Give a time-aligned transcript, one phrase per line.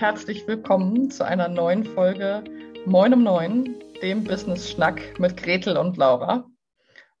[0.00, 2.42] herzlich willkommen zu einer neuen Folge
[2.86, 6.46] Moin um Neun, dem Business Schnack mit Gretel und Laura.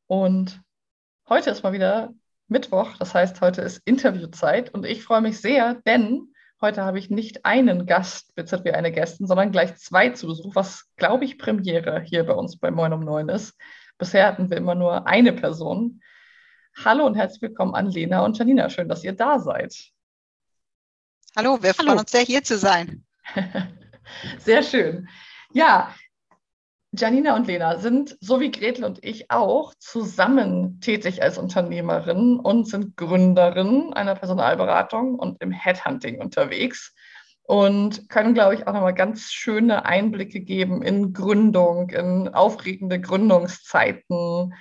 [0.06, 0.62] Und
[1.28, 2.14] heute ist mal wieder
[2.48, 7.10] Mittwoch, das heißt, heute ist Interviewzeit und ich freue mich sehr, denn heute habe ich
[7.10, 12.00] nicht einen Gast wie eine Gästin, sondern gleich zwei zu Besuch, was glaube ich Premiere
[12.00, 13.60] hier bei uns bei Moin um Neun ist.
[13.98, 16.00] Bisher hatten wir immer nur eine Person.
[16.82, 18.70] Hallo und herzlich willkommen an Lena und Janina.
[18.70, 19.92] Schön, dass ihr da seid.
[21.36, 21.88] Hallo, wir Hallo.
[21.88, 23.04] freuen uns sehr, hier zu sein.
[24.38, 25.08] sehr schön.
[25.52, 25.94] Ja,
[26.92, 32.66] Janina und Lena sind, so wie Gretel und ich auch, zusammen tätig als Unternehmerin und
[32.66, 36.92] sind Gründerin einer Personalberatung und im Headhunting unterwegs
[37.44, 44.54] und können, glaube ich, auch nochmal ganz schöne Einblicke geben in Gründung, in aufregende Gründungszeiten,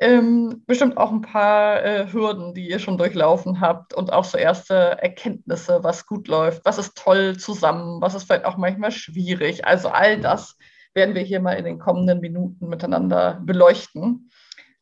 [0.00, 4.38] ähm, bestimmt auch ein paar äh, Hürden, die ihr schon durchlaufen habt und auch so
[4.38, 9.66] erste Erkenntnisse, was gut läuft, was ist toll zusammen, was ist vielleicht auch manchmal schwierig.
[9.66, 10.56] Also all das
[10.94, 14.30] werden wir hier mal in den kommenden Minuten miteinander beleuchten.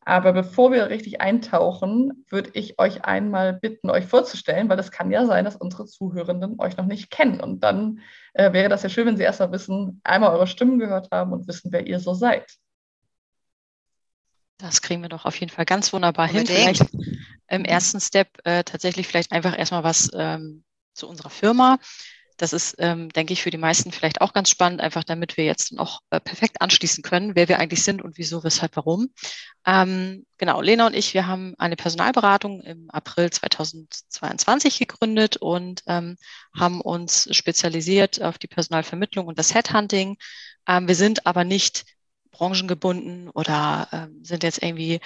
[0.05, 5.11] Aber bevor wir richtig eintauchen, würde ich euch einmal bitten, euch vorzustellen, weil es kann
[5.11, 7.41] ja sein, dass unsere Zuhörenden euch noch nicht kennen.
[7.41, 7.99] Und dann
[8.33, 11.47] äh, wäre das ja schön, wenn sie erstmal wissen, einmal eure Stimmen gehört haben und
[11.47, 12.45] wissen, wer ihr so seid.
[14.59, 16.45] Das kriegen wir doch auf jeden Fall ganz wunderbar hin.
[16.45, 16.85] Vielleicht
[17.47, 21.79] im ersten Step äh, tatsächlich vielleicht einfach erstmal was ähm, zu unserer Firma.
[22.35, 25.43] Das ist, ähm, denke ich, für die meisten vielleicht auch ganz spannend, einfach damit wir
[25.43, 29.09] jetzt noch äh, perfekt anschließen können, wer wir eigentlich sind und wieso, weshalb, warum.
[29.65, 36.17] Ähm, genau, Lena und ich, wir haben eine Personalberatung im April 2022 gegründet und ähm,
[36.57, 40.17] haben uns spezialisiert auf die Personalvermittlung und das Headhunting.
[40.65, 41.83] Ähm, wir sind aber nicht
[42.39, 44.99] branchengebunden oder äh, sind jetzt irgendwie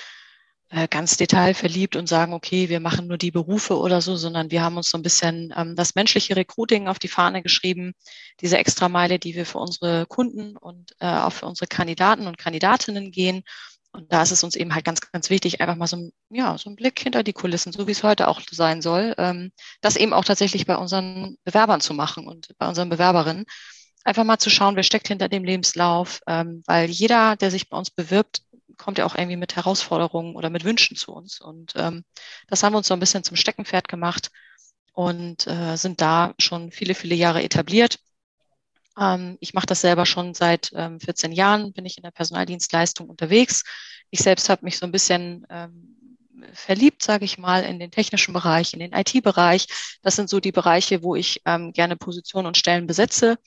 [0.69, 4.63] äh, ganz detailverliebt und sagen, okay, wir machen nur die Berufe oder so, sondern wir
[4.63, 7.93] haben uns so ein bisschen ähm, das menschliche Recruiting auf die Fahne geschrieben,
[8.41, 13.11] diese Extrameile, die wir für unsere Kunden und äh, auch für unsere Kandidaten und Kandidatinnen
[13.11, 13.43] gehen.
[13.91, 16.57] Und da ist es uns eben halt ganz, ganz wichtig, einfach mal so ein, ja,
[16.57, 19.51] so ein Blick hinter die Kulissen, so wie es heute auch sein soll, ähm,
[19.81, 23.45] das eben auch tatsächlich bei unseren Bewerbern zu machen und bei unseren Bewerberinnen
[24.03, 27.77] einfach mal zu schauen, wer steckt hinter dem Lebenslauf, ähm, weil jeder, der sich bei
[27.77, 28.43] uns bewirbt,
[28.77, 31.39] kommt ja auch irgendwie mit Herausforderungen oder mit Wünschen zu uns.
[31.39, 32.03] Und ähm,
[32.47, 34.31] das haben wir uns so ein bisschen zum Steckenpferd gemacht
[34.93, 37.99] und äh, sind da schon viele, viele Jahre etabliert.
[38.99, 43.09] Ähm, ich mache das selber schon seit ähm, 14 Jahren, bin ich in der Personaldienstleistung
[43.09, 43.63] unterwegs.
[44.09, 46.17] Ich selbst habe mich so ein bisschen ähm,
[46.53, 49.67] verliebt, sage ich mal, in den technischen Bereich, in den IT-Bereich.
[50.01, 53.37] Das sind so die Bereiche, wo ich ähm, gerne Positionen und Stellen besetze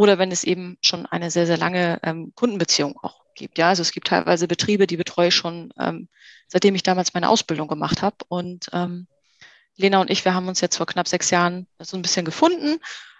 [0.00, 3.58] oder wenn es eben schon eine sehr, sehr lange ähm, Kundenbeziehung auch gibt.
[3.58, 6.08] Ja, also es gibt teilweise Betriebe, die betreue ich schon, ähm,
[6.48, 8.16] seitdem ich damals meine Ausbildung gemacht habe.
[8.28, 9.08] Und ähm,
[9.76, 12.78] Lena und ich, wir haben uns jetzt vor knapp sechs Jahren so ein bisschen gefunden.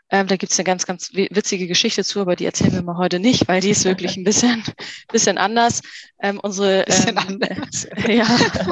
[0.09, 2.97] Ähm, da gibt es eine ganz, ganz witzige Geschichte zu, aber die erzählen wir mal
[2.97, 4.65] heute nicht, weil die ist wirklich ein bisschen,
[5.13, 5.83] bisschen anders.
[6.23, 7.87] Ähm, unsere, bisschen ähm, anders.
[8.09, 8.27] ja,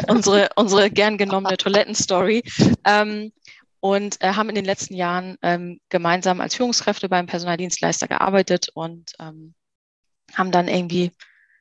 [0.08, 2.42] unsere, unsere gern genommene Toilettenstory.
[2.86, 3.32] Ähm,
[3.88, 9.12] und äh, haben in den letzten Jahren ähm, gemeinsam als Führungskräfte beim Personaldienstleister gearbeitet und
[9.18, 9.54] ähm,
[10.34, 11.12] haben dann irgendwie,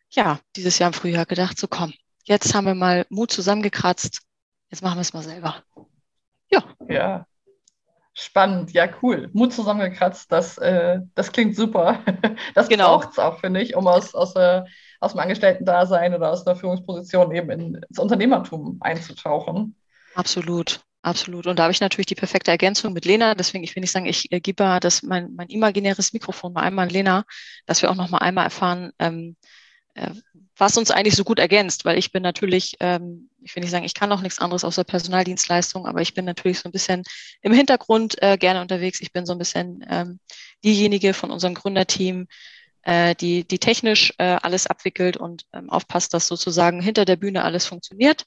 [0.09, 1.93] ja, dieses Jahr im Frühjahr gedacht, so komm,
[2.25, 4.23] jetzt haben wir mal Mut zusammengekratzt,
[4.69, 5.63] jetzt machen wir es mal selber.
[6.49, 6.63] Ja.
[6.89, 7.25] Ja.
[8.13, 9.29] Spannend, ja, cool.
[9.31, 12.03] Mut zusammengekratzt, das, äh, das klingt super.
[12.55, 12.97] Das genau.
[12.97, 14.63] braucht es auch, finde ich, um aus, aus, äh,
[14.99, 19.77] aus dem Angestellten-Dasein oder aus der Führungsposition eben ins Unternehmertum einzutauchen.
[20.15, 20.81] Absolut.
[21.01, 21.47] Absolut.
[21.47, 23.35] Und da habe ich natürlich die perfekte Ergänzung mit Lena.
[23.35, 26.87] Deswegen, ich will nicht sagen, ich äh, gebe das, mein, mein imaginäres Mikrofon mal einmal
[26.87, 27.23] an Lena,
[27.65, 29.35] dass wir auch noch mal einmal erfahren, ähm,
[29.93, 30.11] äh,
[30.57, 31.85] was uns eigentlich so gut ergänzt.
[31.85, 34.83] Weil ich bin natürlich, ähm, ich will nicht sagen, ich kann auch nichts anderes außer
[34.83, 37.03] Personaldienstleistung, aber ich bin natürlich so ein bisschen
[37.41, 38.99] im Hintergrund äh, gerne unterwegs.
[38.99, 40.19] Ich bin so ein bisschen ähm,
[40.65, 42.27] diejenige von unserem Gründerteam,
[42.81, 47.43] äh, die, die technisch äh, alles abwickelt und ähm, aufpasst, dass sozusagen hinter der Bühne
[47.43, 48.25] alles funktioniert.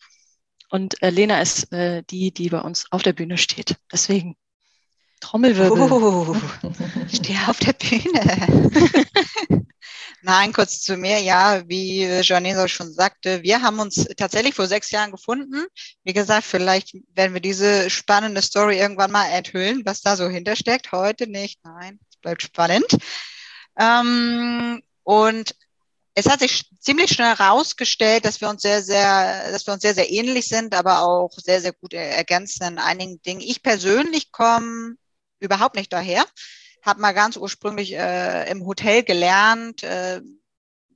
[0.71, 3.77] Und äh, Lena ist äh, die, die bei uns auf der Bühne steht.
[3.93, 4.37] Deswegen
[5.21, 5.93] Trommelwirbel.
[5.93, 6.37] Oh,
[7.11, 8.87] ich stehe auf der Bühne.
[10.23, 11.19] Nein, kurz zu mir.
[11.21, 15.67] Ja, wie Janesa schon sagte, wir haben uns tatsächlich vor sechs Jahren gefunden.
[16.05, 20.93] Wie gesagt, vielleicht werden wir diese spannende Story irgendwann mal enthüllen, was da so hintersteckt.
[20.93, 21.61] Heute nicht.
[21.65, 22.99] Nein, es bleibt spannend.
[23.79, 25.55] Ähm, und
[26.21, 29.95] es hat sich ziemlich schnell herausgestellt, dass wir uns sehr, sehr, dass wir uns sehr,
[29.95, 33.41] sehr ähnlich sind, aber auch sehr, sehr gut ergänzen in einigen Dingen.
[33.41, 34.97] Ich persönlich komme
[35.39, 36.25] überhaupt nicht daher,
[36.83, 40.21] habe mal ganz ursprünglich äh, im Hotel gelernt, äh,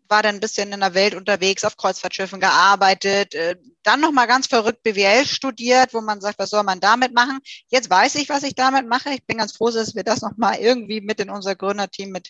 [0.09, 4.47] war dann ein bisschen in der Welt unterwegs, auf Kreuzfahrtschiffen gearbeitet, äh, dann nochmal ganz
[4.47, 7.41] verrückt BWL studiert, wo man sagt, was soll man damit machen?
[7.69, 9.11] Jetzt weiß ich, was ich damit mache.
[9.15, 12.29] Ich bin ganz froh, dass wir das nochmal irgendwie mit in unser Gründerteam mit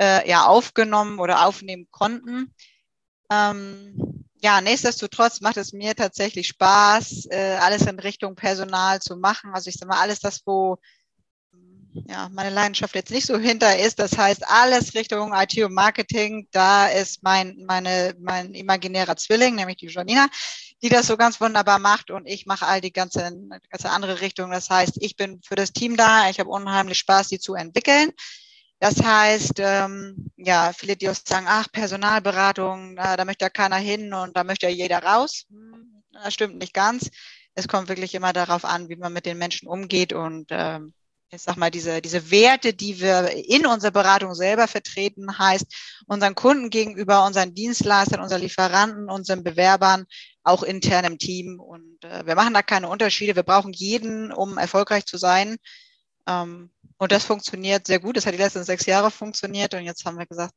[0.00, 2.54] äh, ja, aufgenommen oder aufnehmen konnten.
[3.30, 9.52] Ähm, ja, nichtsdestotrotz macht es mir tatsächlich Spaß, äh, alles in Richtung Personal zu machen.
[9.52, 10.78] Also ich sage mal, alles das, wo
[12.06, 13.98] ja, meine Leidenschaft jetzt nicht so hinter ist.
[13.98, 19.78] Das heißt, alles Richtung IT und Marketing, da ist mein, meine, mein imaginärer Zwilling, nämlich
[19.78, 20.28] die Janina,
[20.82, 23.32] die das so ganz wunderbar macht und ich mache all die ganze,
[23.70, 24.50] ganze andere Richtung.
[24.50, 28.10] Das heißt, ich bin für das Team da, ich habe unheimlich Spaß, die zu entwickeln.
[28.80, 33.76] Das heißt, ähm, ja, viele, die auch sagen, ach, Personalberatung, na, da möchte ja keiner
[33.76, 35.46] hin und da möchte ja jeder raus.
[35.50, 37.10] Hm, das stimmt nicht ganz.
[37.54, 40.94] Es kommt wirklich immer darauf an, wie man mit den Menschen umgeht und ähm,
[41.30, 45.66] ich sag mal, diese, diese Werte, die wir in unserer Beratung selber vertreten, heißt
[46.06, 50.06] unseren Kunden gegenüber, unseren Dienstleistern, unseren Lieferanten, unseren Bewerbern,
[50.42, 51.60] auch intern im Team.
[51.60, 53.36] Und äh, wir machen da keine Unterschiede.
[53.36, 55.56] Wir brauchen jeden, um erfolgreich zu sein.
[56.26, 58.16] Ähm, und das funktioniert sehr gut.
[58.16, 59.74] Das hat die letzten sechs Jahre funktioniert.
[59.74, 60.54] Und jetzt haben wir gesagt,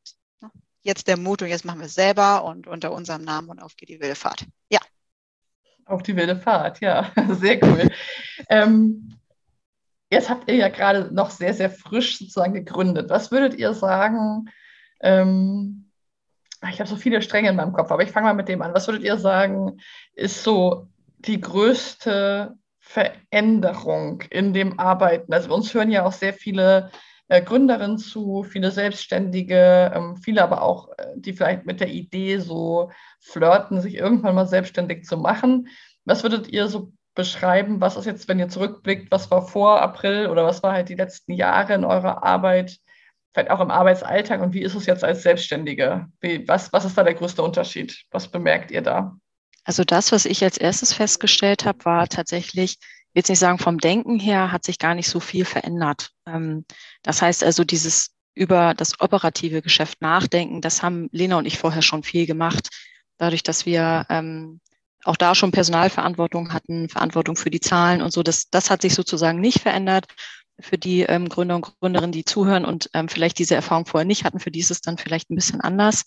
[0.82, 3.76] jetzt der Mut und jetzt machen wir es selber und unter unserem Namen und auf
[3.76, 4.46] geht die wilde Fahrt.
[4.70, 4.80] Ja.
[5.86, 7.90] Auf die wilde Fahrt, ja, sehr cool.
[8.50, 9.12] ähm,
[10.12, 13.10] Jetzt habt ihr ja gerade noch sehr, sehr frisch sozusagen gegründet.
[13.10, 14.50] Was würdet ihr sagen?
[15.00, 15.90] Ähm,
[16.70, 18.74] ich habe so viele Stränge in meinem Kopf, aber ich fange mal mit dem an.
[18.74, 19.80] Was würdet ihr sagen,
[20.14, 20.90] ist so
[21.20, 22.58] die größte
[22.92, 25.34] Veränderung in dem Arbeiten?
[25.34, 26.92] Also uns hören ja auch sehr viele
[27.30, 32.40] äh, Gründerinnen zu, viele Selbstständige, ähm, viele aber auch, äh, die vielleicht mit der Idee
[32.40, 32.92] so
[33.22, 35.70] flirten, sich irgendwann mal selbstständig zu machen.
[36.04, 40.28] Was würdet ihr so beschreiben, was ist jetzt, wenn ihr zurückblickt, was war vor April
[40.28, 42.78] oder was war halt die letzten Jahre in eurer Arbeit,
[43.34, 46.08] vielleicht auch im Arbeitsalltag und wie ist es jetzt als Selbstständige?
[46.20, 48.04] Wie, was, was ist da der größte Unterschied?
[48.12, 49.16] Was bemerkt ihr da?
[49.64, 52.78] Also das, was ich als erstes festgestellt habe, war tatsächlich,
[53.14, 56.12] jetzt nicht sagen, vom Denken her hat sich gar nicht so viel verändert.
[56.26, 56.66] Ähm,
[57.04, 61.82] das heißt also, dieses über das operative Geschäft nachdenken, das haben Lena und ich vorher
[61.82, 62.70] schon viel gemacht.
[63.18, 64.62] Dadurch, dass wir ähm,
[65.04, 68.24] auch da schon Personalverantwortung hatten, Verantwortung für die Zahlen und so.
[68.24, 70.06] Das, das hat sich sozusagen nicht verändert.
[70.60, 74.40] Für die ähm, Gründer und Gründerinnen, die zuhören und vielleicht diese Erfahrung vorher nicht hatten,
[74.40, 76.04] für die ist es dann vielleicht ein bisschen anders.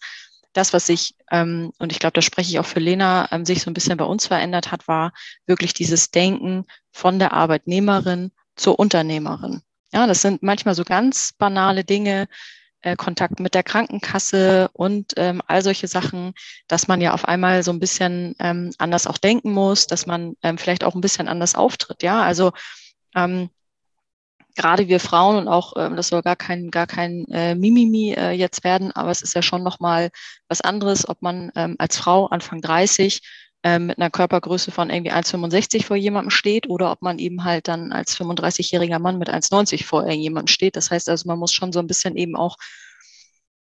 [0.54, 3.62] Das, was sich, ähm, und ich glaube, da spreche ich auch für Lena, ähm, sich
[3.62, 5.12] so ein bisschen bei uns verändert hat, war
[5.46, 9.60] wirklich dieses Denken von der Arbeitnehmerin zur Unternehmerin.
[9.92, 12.28] Ja, das sind manchmal so ganz banale Dinge,
[12.84, 16.34] äh, Kontakt mit der Krankenkasse und ähm, all solche Sachen,
[16.68, 20.36] dass man ja auf einmal so ein bisschen ähm, anders auch denken muss, dass man
[20.42, 22.02] ähm, vielleicht auch ein bisschen anders auftritt.
[22.02, 22.52] Ja, also
[23.14, 23.50] ähm,
[24.54, 28.30] gerade wir Frauen und auch, ähm, das soll gar kein, gar kein äh, Mimimi äh,
[28.30, 30.10] jetzt werden, aber es ist ja schon nochmal
[30.48, 33.20] was anderes, ob man ähm, als Frau Anfang 30
[33.64, 37.66] ähm, mit einer Körpergröße von irgendwie 1,65 vor jemandem steht oder ob man eben halt
[37.66, 40.76] dann als 35-jähriger Mann mit 1,90 vor irgendjemandem steht.
[40.76, 42.56] Das heißt also, man muss schon so ein bisschen eben auch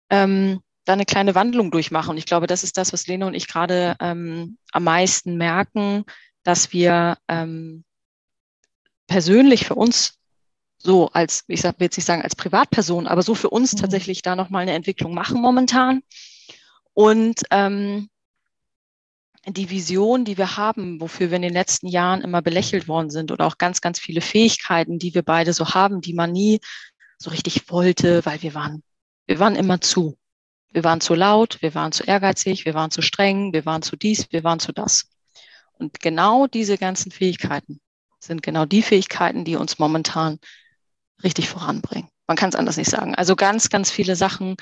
[0.10, 2.12] ähm, da eine kleine Wandlung durchmachen.
[2.12, 6.04] Und ich glaube, das ist das, was Lena und ich gerade ähm, am meisten merken,
[6.44, 7.86] dass wir ähm,
[9.08, 10.20] persönlich für uns
[10.84, 13.78] so als, ich will jetzt nicht sagen als Privatperson, aber so für uns mhm.
[13.78, 16.04] tatsächlich da nochmal eine Entwicklung machen momentan.
[16.94, 18.10] Und ähm,
[19.48, 23.32] die Vision, die wir haben, wofür wir in den letzten Jahren immer belächelt worden sind
[23.32, 26.60] oder auch ganz, ganz viele Fähigkeiten, die wir beide so haben, die man nie
[27.18, 28.84] so richtig wollte, weil wir waren,
[29.26, 30.18] wir waren immer zu.
[30.72, 33.96] Wir waren zu laut, wir waren zu ehrgeizig, wir waren zu streng, wir waren zu
[33.96, 35.10] dies, wir waren zu das.
[35.74, 37.80] Und genau diese ganzen Fähigkeiten
[38.20, 40.40] sind genau die Fähigkeiten, die uns momentan
[41.24, 42.10] richtig voranbringen.
[42.28, 43.16] Man kann es anders nicht sagen.
[43.16, 44.56] Also ganz, ganz viele Sachen,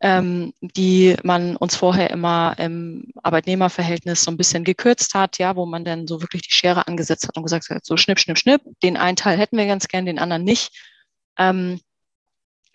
[0.00, 5.66] ähm, die man uns vorher immer im Arbeitnehmerverhältnis so ein bisschen gekürzt hat, ja, wo
[5.66, 8.62] man dann so wirklich die Schere angesetzt hat und gesagt hat, so schnipp, schnipp, schnipp,
[8.82, 10.72] den einen Teil hätten wir ganz gern, den anderen nicht.
[11.38, 11.80] Ähm,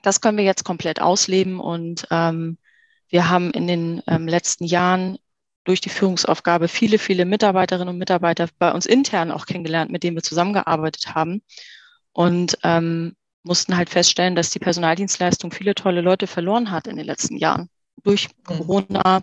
[0.01, 2.57] das können wir jetzt komplett ausleben und ähm,
[3.09, 5.17] wir haben in den ähm, letzten Jahren
[5.65, 10.15] durch die Führungsaufgabe viele, viele Mitarbeiterinnen und Mitarbeiter bei uns intern auch kennengelernt, mit denen
[10.15, 11.41] wir zusammengearbeitet haben.
[12.19, 17.05] Und ähm, mussten halt feststellen, dass die Personaldienstleistung viele tolle Leute verloren hat in den
[17.05, 17.69] letzten Jahren.
[18.03, 18.43] Durch mhm.
[18.43, 19.21] Corona,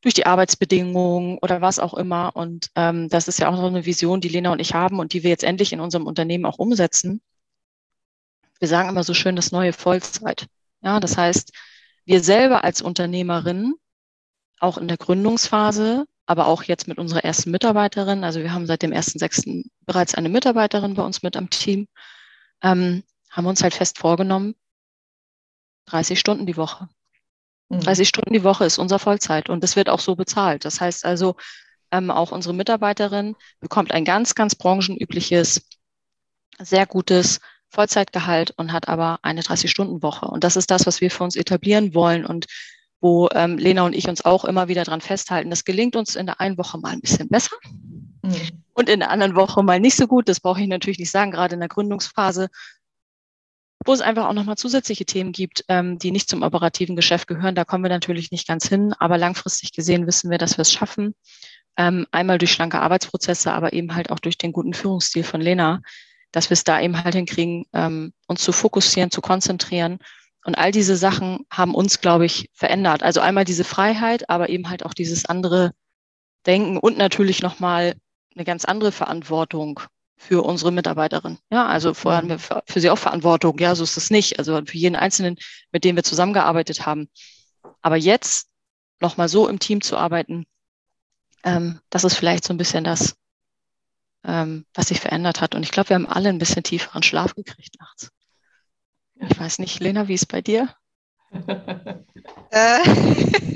[0.00, 2.34] durch die Arbeitsbedingungen oder was auch immer.
[2.34, 5.12] Und ähm, das ist ja auch so eine Vision, die Lena und ich haben und
[5.12, 7.22] die wir jetzt endlich in unserem Unternehmen auch umsetzen.
[8.58, 10.48] Wir sagen immer so schön das neue Vollzeit.
[10.82, 11.52] Ja, das heißt,
[12.06, 13.74] wir selber als Unternehmerin,
[14.58, 18.82] auch in der Gründungsphase, aber auch jetzt mit unserer ersten Mitarbeiterin, also wir haben seit
[18.82, 19.68] dem 1.6.
[19.86, 21.86] bereits eine Mitarbeiterin bei uns mit am Team,
[22.62, 24.54] ähm, haben uns halt fest vorgenommen,
[25.86, 26.88] 30 Stunden die Woche.
[27.70, 28.08] 30 mhm.
[28.08, 30.64] Stunden die Woche ist unser Vollzeit und das wird auch so bezahlt.
[30.64, 31.36] Das heißt also,
[31.90, 35.66] ähm, auch unsere Mitarbeiterin bekommt ein ganz, ganz branchenübliches,
[36.58, 37.40] sehr gutes
[37.70, 40.26] Vollzeitgehalt und hat aber eine 30-Stunden-Woche.
[40.26, 42.46] Und das ist das, was wir für uns etablieren wollen und
[43.04, 45.50] wo ähm, Lena und ich uns auch immer wieder dran festhalten.
[45.50, 47.54] Das gelingt uns in der einen Woche mal ein bisschen besser
[48.22, 48.62] mhm.
[48.72, 50.26] und in der anderen Woche mal nicht so gut.
[50.26, 52.48] Das brauche ich natürlich nicht sagen, gerade in der Gründungsphase
[53.86, 57.54] wo es einfach auch nochmal zusätzliche Themen gibt, ähm, die nicht zum operativen Geschäft gehören.
[57.54, 60.72] Da kommen wir natürlich nicht ganz hin, aber langfristig gesehen wissen wir, dass wir es
[60.72, 61.14] schaffen.
[61.76, 65.82] Ähm, einmal durch schlanke Arbeitsprozesse, aber eben halt auch durch den guten Führungsstil von Lena,
[66.32, 69.98] dass wir es da eben halt hinkriegen, ähm, uns zu fokussieren, zu konzentrieren.
[70.44, 73.02] Und all diese Sachen haben uns, glaube ich, verändert.
[73.02, 75.72] Also einmal diese Freiheit, aber eben halt auch dieses andere
[76.46, 77.94] Denken und natürlich nochmal
[78.34, 79.80] eine ganz andere Verantwortung
[80.16, 81.38] für unsere Mitarbeiterin.
[81.50, 83.58] Ja, also vorher haben wir für, für sie auch Verantwortung.
[83.58, 84.38] Ja, so ist es nicht.
[84.38, 85.36] Also für jeden Einzelnen,
[85.72, 87.08] mit dem wir zusammengearbeitet haben.
[87.80, 88.48] Aber jetzt
[89.00, 90.44] nochmal so im Team zu arbeiten,
[91.42, 93.16] ähm, das ist vielleicht so ein bisschen das,
[94.24, 95.54] ähm, was sich verändert hat.
[95.54, 98.10] Und ich glaube, wir haben alle ein bisschen tieferen Schlaf gekriegt nachts.
[99.16, 100.74] Ich weiß nicht, Lena, wie ist bei dir?
[102.50, 102.78] äh,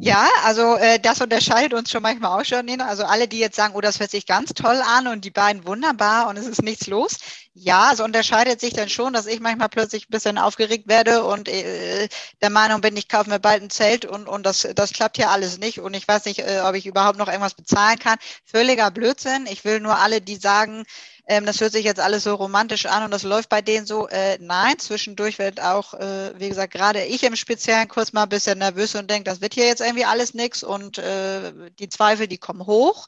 [0.00, 2.66] ja, also äh, das unterscheidet uns schon manchmal auch schon.
[2.66, 2.86] Nina.
[2.86, 5.66] Also alle, die jetzt sagen, oh, das hört sich ganz toll an und die beiden
[5.66, 7.18] wunderbar und es ist nichts los.
[7.54, 11.48] Ja, es unterscheidet sich dann schon, dass ich manchmal plötzlich ein bisschen aufgeregt werde und
[11.48, 12.08] äh,
[12.40, 15.30] der Meinung bin, ich kaufe mir bald ein Zelt und, und das, das klappt hier
[15.30, 18.18] alles nicht und ich weiß nicht, äh, ob ich überhaupt noch irgendwas bezahlen kann.
[18.44, 19.46] Völliger Blödsinn.
[19.50, 20.84] Ich will nur alle, die sagen,
[21.30, 24.08] ähm, das hört sich jetzt alles so romantisch an und das läuft bei denen so.
[24.08, 28.30] Äh, nein, zwischendurch wird auch, äh, wie gesagt, gerade ich im Speziellen kurz mal ein
[28.30, 32.28] bisschen nervös und denke, das wird hier jetzt irgendwie alles nichts und äh, die Zweifel,
[32.28, 33.06] die kommen hoch.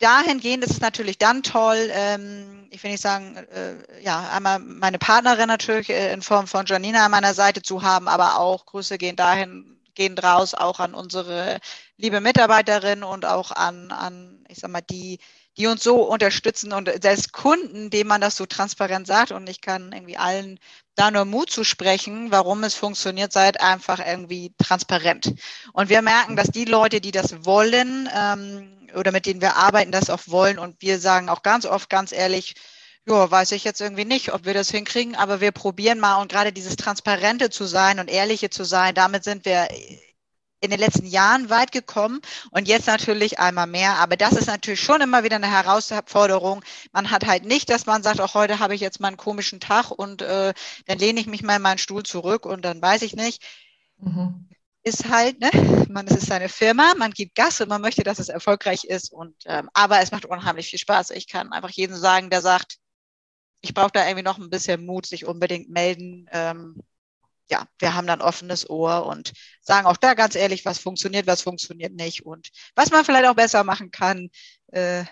[0.00, 4.98] Dahingehend ist es natürlich dann toll, ähm, ich will nicht sagen, äh, ja, einmal meine
[4.98, 8.98] Partnerin natürlich äh, in Form von Janina an meiner Seite zu haben, aber auch Grüße
[8.98, 11.58] gehen dahin, gehen raus, auch an unsere
[11.96, 15.18] liebe Mitarbeiterin und auch an, an ich sag mal, die,
[15.56, 19.60] die uns so unterstützen und selbst Kunden, denen man das so transparent sagt und ich
[19.60, 20.58] kann irgendwie allen
[20.94, 25.34] da nur Mut zu sprechen, warum es funktioniert, seid einfach irgendwie transparent.
[25.72, 29.92] Und wir merken, dass die Leute, die das wollen ähm, oder mit denen wir arbeiten,
[29.92, 32.54] das auch wollen und wir sagen auch ganz oft ganz ehrlich,
[33.06, 36.30] ja, weiß ich jetzt irgendwie nicht, ob wir das hinkriegen, aber wir probieren mal und
[36.30, 39.68] gerade dieses Transparente zu sein und Ehrliche zu sein, damit sind wir
[40.62, 42.20] in den letzten Jahren weit gekommen
[42.52, 43.96] und jetzt natürlich einmal mehr.
[43.96, 46.64] Aber das ist natürlich schon immer wieder eine Herausforderung.
[46.92, 49.58] Man hat halt nicht, dass man sagt, auch heute habe ich jetzt mal einen komischen
[49.58, 50.54] Tag und äh,
[50.86, 53.42] dann lehne ich mich mal in meinen Stuhl zurück und dann weiß ich nicht.
[53.98, 54.48] Mhm.
[54.84, 55.50] Ist halt, ne,
[55.88, 59.12] man es ist seine Firma, man gibt Gas und man möchte, dass es erfolgreich ist.
[59.12, 61.10] Und ähm, aber es macht unheimlich viel Spaß.
[61.10, 62.78] Ich kann einfach jedem sagen, der sagt,
[63.62, 66.26] ich brauche da irgendwie noch ein bisschen Mut, sich unbedingt melden.
[66.32, 66.82] Ähm,
[67.50, 71.42] ja, wir haben dann offenes Ohr und sagen auch da ganz ehrlich, was funktioniert, was
[71.42, 74.30] funktioniert nicht und was man vielleicht auch besser machen kann.
[74.68, 75.04] Äh,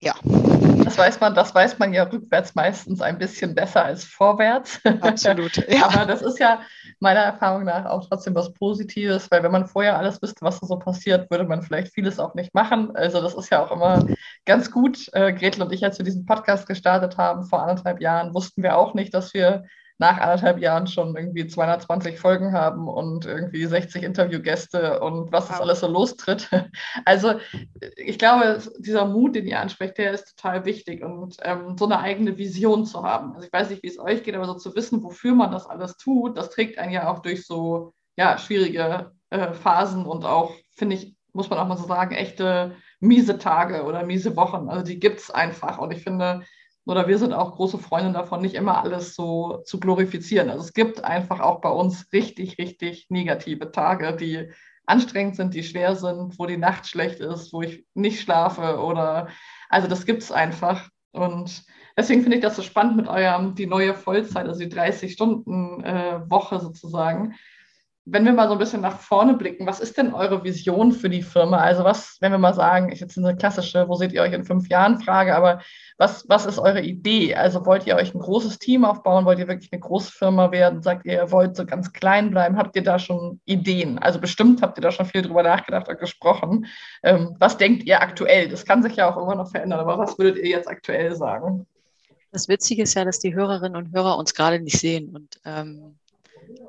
[0.00, 0.14] ja.
[0.84, 4.80] Das weiß man, das weiß man ja rückwärts meistens ein bisschen besser als vorwärts.
[5.00, 5.56] Absolut.
[5.68, 5.86] Ja.
[5.86, 6.60] Aber das ist ja
[7.00, 10.66] meiner Erfahrung nach auch trotzdem was Positives, weil wenn man vorher alles wüsste, was da
[10.66, 12.96] so passiert, würde man vielleicht vieles auch nicht machen.
[12.96, 14.06] Also das ist ja auch immer
[14.46, 15.08] ganz gut.
[15.12, 18.76] Äh, Gretel und ich, als wir diesen Podcast gestartet haben vor anderthalb Jahren, wussten wir
[18.76, 19.64] auch nicht, dass wir
[19.98, 25.60] nach anderthalb Jahren schon irgendwie 220 Folgen haben und irgendwie 60 Interviewgäste und was das
[25.60, 26.48] alles so lostritt.
[27.04, 27.34] Also
[27.96, 31.98] ich glaube, dieser Mut, den ihr ansprecht, der ist total wichtig und ähm, so eine
[31.98, 33.34] eigene Vision zu haben.
[33.34, 35.66] Also ich weiß nicht, wie es euch geht, aber so zu wissen, wofür man das
[35.66, 40.52] alles tut, das trägt einen ja auch durch so ja, schwierige äh, Phasen und auch,
[40.72, 44.68] finde ich, muss man auch mal so sagen, echte miese Tage oder miese Wochen.
[44.68, 45.78] Also die gibt es einfach.
[45.78, 46.42] Und ich finde,
[46.88, 50.48] oder wir sind auch große Freunde davon, nicht immer alles so zu glorifizieren.
[50.48, 54.50] Also es gibt einfach auch bei uns richtig, richtig negative Tage, die
[54.86, 59.28] anstrengend sind, die schwer sind, wo die Nacht schlecht ist, wo ich nicht schlafe oder
[59.68, 60.88] also das gibt es einfach.
[61.12, 61.62] Und
[61.94, 66.60] deswegen finde ich das so spannend mit eurem, die neue Vollzeit, also die 30-Stunden-Woche äh,
[66.60, 67.34] sozusagen,
[68.10, 71.10] wenn wir mal so ein bisschen nach vorne blicken, was ist denn eure Vision für
[71.10, 71.58] die Firma?
[71.58, 74.44] Also was, wenn wir mal sagen, ich jetzt eine klassische, wo seht ihr euch in
[74.44, 75.60] fünf Jahren Frage, aber
[75.98, 77.34] was, was ist eure Idee?
[77.34, 79.24] Also wollt ihr euch ein großes Team aufbauen?
[79.24, 80.82] Wollt ihr wirklich eine große Firma werden?
[80.82, 82.56] Sagt ihr, ihr wollt so ganz klein bleiben?
[82.56, 83.98] Habt ihr da schon Ideen?
[83.98, 86.66] Also bestimmt habt ihr da schon viel drüber nachgedacht und gesprochen.
[87.02, 88.48] Ähm, was denkt ihr aktuell?
[88.48, 91.66] Das kann sich ja auch immer noch verändern, aber was würdet ihr jetzt aktuell sagen?
[92.32, 95.98] Das Witzige ist ja, dass die Hörerinnen und Hörer uns gerade nicht sehen und ähm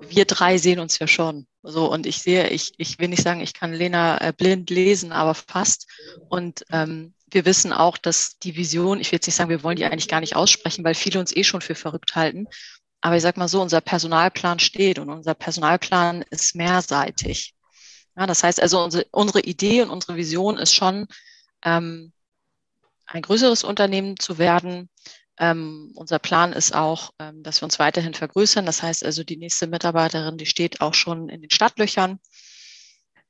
[0.02, 1.48] wir drei sehen uns ja schon.
[1.64, 5.12] So, und ich sehe, ich, ich will nicht sagen, ich kann Lena äh, blind lesen,
[5.12, 5.88] aber fast.
[6.30, 9.76] Und ähm, wir wissen auch, dass die Vision, ich will jetzt nicht sagen, wir wollen
[9.76, 12.48] die eigentlich gar nicht aussprechen, weil viele uns eh schon für verrückt halten.
[13.02, 17.54] Aber ich sag mal so, unser Personalplan steht und unser Personalplan ist mehrseitig.
[18.18, 21.08] Ja, das heißt also, unsere, unsere Idee und unsere Vision ist schon,
[21.64, 22.12] ähm,
[23.12, 24.90] ein größeres Unternehmen zu werden.
[25.40, 28.66] Ähm, unser Plan ist auch, ähm, dass wir uns weiterhin vergrößern.
[28.66, 32.20] Das heißt also, die nächste Mitarbeiterin, die steht auch schon in den Startlöchern.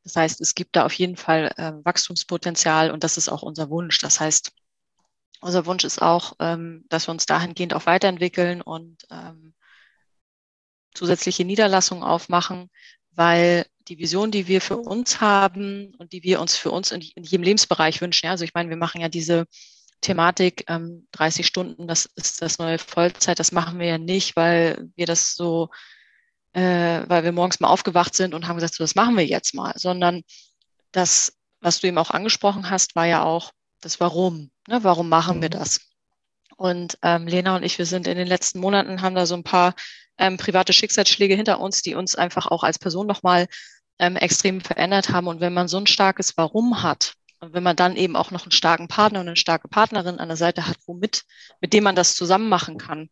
[0.04, 3.70] Das heißt, es gibt da auf jeden Fall äh, Wachstumspotenzial und das ist auch unser
[3.70, 4.00] Wunsch.
[4.00, 4.52] Das heißt,
[5.42, 9.54] unser Wunsch ist auch, ähm, dass wir uns dahingehend auch weiterentwickeln und ähm,
[10.94, 12.70] zusätzliche Niederlassungen aufmachen,
[13.12, 17.02] weil die Vision, die wir für uns haben und die wir uns für uns in,
[17.02, 19.46] in jedem Lebensbereich wünschen, ja, also ich meine, wir machen ja diese
[20.02, 24.90] Thematik, ähm, 30 Stunden, das ist das neue Vollzeit, das machen wir ja nicht, weil
[24.96, 25.70] wir das so,
[26.54, 29.54] äh, weil wir morgens mal aufgewacht sind und haben gesagt, so, das machen wir jetzt
[29.54, 30.24] mal, sondern
[30.92, 33.52] das, was du eben auch angesprochen hast, war ja auch
[33.82, 34.52] das Warum.
[34.68, 34.84] Ne?
[34.84, 35.60] Warum machen wir mhm.
[35.60, 35.82] das?
[36.56, 39.44] Und ähm, Lena und ich, wir sind in den letzten Monaten, haben da so ein
[39.44, 39.76] paar
[40.18, 43.48] ähm, private Schicksalsschläge hinter uns, die uns einfach auch als Person nochmal
[43.98, 45.28] ähm, extrem verändert haben.
[45.28, 48.44] Und wenn man so ein starkes Warum hat, und wenn man dann eben auch noch
[48.44, 51.26] einen starken Partner und eine starke Partnerin an der Seite hat, womit,
[51.62, 53.10] mit dem man das zusammen machen kann,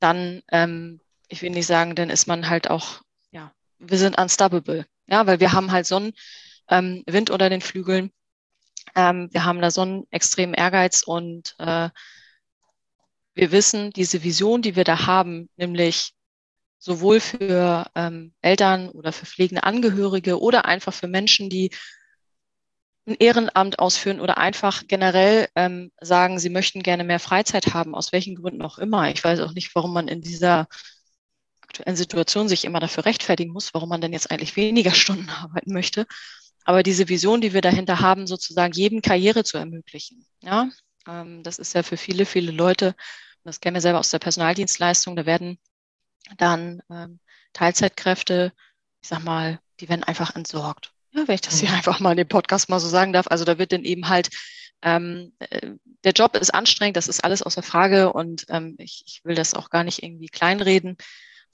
[0.00, 4.86] dann, ähm, ich will nicht sagen, dann ist man halt auch, ja, wir sind unstoppable.
[5.06, 6.12] Ja, weil wir haben halt so einen
[6.68, 8.10] ähm, Wind unter den Flügeln.
[8.94, 11.90] Ähm, wir haben da so einen extremen Ehrgeiz und äh,
[13.34, 16.14] wir wissen, diese Vision, die wir da haben, nämlich
[16.78, 21.70] sowohl für ähm, Eltern oder für pflegende Angehörige oder einfach für Menschen, die
[23.08, 28.12] ein Ehrenamt ausführen oder einfach generell ähm, sagen, sie möchten gerne mehr Freizeit haben, aus
[28.12, 29.10] welchen Gründen auch immer.
[29.10, 30.68] Ich weiß auch nicht, warum man in dieser
[31.62, 35.72] aktuellen Situation sich immer dafür rechtfertigen muss, warum man denn jetzt eigentlich weniger Stunden arbeiten
[35.72, 36.06] möchte.
[36.64, 40.26] Aber diese Vision, die wir dahinter haben, sozusagen jedem Karriere zu ermöglichen.
[40.42, 40.68] Ja,
[41.06, 42.94] ähm, das ist ja für viele, viele Leute,
[43.44, 45.58] das kennen wir selber aus der Personaldienstleistung, da werden
[46.36, 47.20] dann ähm,
[47.54, 48.52] Teilzeitkräfte,
[49.00, 50.92] ich sag mal, die werden einfach entsorgt.
[51.26, 53.26] Wenn ich das hier einfach mal in dem Podcast mal so sagen darf.
[53.28, 54.30] Also da wird dann eben halt,
[54.82, 55.72] ähm, äh,
[56.04, 59.54] der Job ist anstrengend, das ist alles außer Frage und ähm, ich, ich will das
[59.54, 60.96] auch gar nicht irgendwie kleinreden.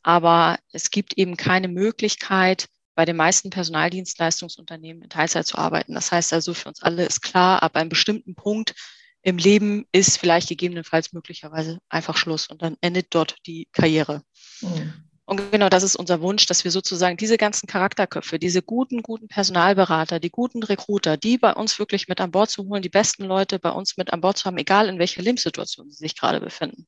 [0.03, 5.95] Aber es gibt eben keine Möglichkeit, bei den meisten Personaldienstleistungsunternehmen in Teilzeit zu arbeiten.
[5.95, 8.75] Das heißt also, für uns alle ist klar, ab einem bestimmten Punkt
[9.23, 14.23] im Leben ist vielleicht gegebenenfalls möglicherweise einfach Schluss und dann endet dort die Karriere.
[14.61, 14.93] Mhm.
[15.27, 19.27] Und genau das ist unser Wunsch, dass wir sozusagen diese ganzen Charakterköpfe, diese guten, guten
[19.27, 23.25] Personalberater, die guten Recruiter, die bei uns wirklich mit an Bord zu holen, die besten
[23.25, 26.41] Leute bei uns mit an Bord zu haben, egal in welcher Lebenssituation sie sich gerade
[26.41, 26.87] befinden.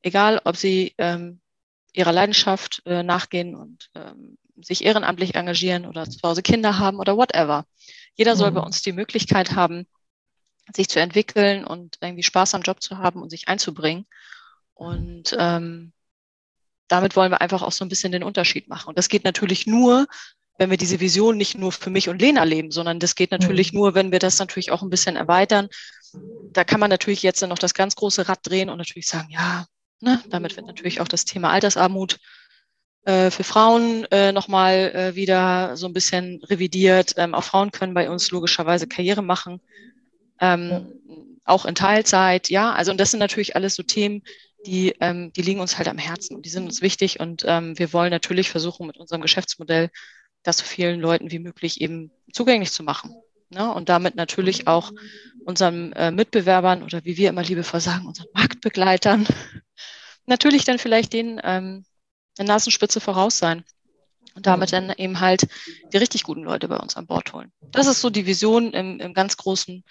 [0.00, 1.40] Egal, ob sie ähm,
[1.92, 7.16] ihrer Leidenschaft äh, nachgehen und ähm, sich ehrenamtlich engagieren oder zu Hause Kinder haben oder
[7.16, 7.66] whatever.
[8.14, 8.54] Jeder soll mhm.
[8.54, 9.86] bei uns die Möglichkeit haben,
[10.74, 14.06] sich zu entwickeln und irgendwie Spaß am Job zu haben und sich einzubringen.
[14.74, 15.92] Und ähm,
[16.88, 18.88] damit wollen wir einfach auch so ein bisschen den Unterschied machen.
[18.88, 20.06] Und das geht natürlich nur,
[20.58, 23.72] wenn wir diese Vision nicht nur für mich und Lena leben, sondern das geht natürlich
[23.72, 23.78] mhm.
[23.78, 25.68] nur, wenn wir das natürlich auch ein bisschen erweitern.
[26.52, 29.66] Da kann man natürlich jetzt noch das ganz große Rad drehen und natürlich sagen, ja,
[30.00, 32.18] ne, damit wird natürlich auch das Thema Altersarmut
[33.04, 37.14] äh, für Frauen äh, nochmal äh, wieder so ein bisschen revidiert.
[37.16, 39.60] Ähm, auch Frauen können bei uns logischerweise Karriere machen
[40.40, 40.86] ähm,
[41.44, 42.72] auch in Teilzeit, ja.
[42.72, 44.22] Also und das sind natürlich alles so Themen,
[44.66, 47.78] die, ähm, die liegen uns halt am Herzen und die sind uns wichtig und ähm,
[47.78, 49.90] wir wollen natürlich versuchen mit unserem Geschäftsmodell
[50.42, 53.14] das so vielen Leuten wie möglich eben zugänglich zu machen.
[53.50, 53.72] Ne?
[53.72, 54.92] Und damit natürlich auch
[55.44, 59.26] unseren äh, Mitbewerbern oder wie wir immer liebevoll sagen, unseren Marktbegleitern,
[60.26, 61.84] natürlich dann vielleicht den ähm,
[62.38, 63.64] eine Nasenspitze voraus sein
[64.34, 65.48] und damit dann eben halt
[65.92, 67.52] die richtig guten Leute bei uns an Bord holen.
[67.60, 69.82] Das ist so die Vision im, im ganz großen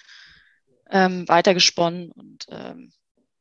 [0.90, 2.92] ähm, weitergesponnen und ähm,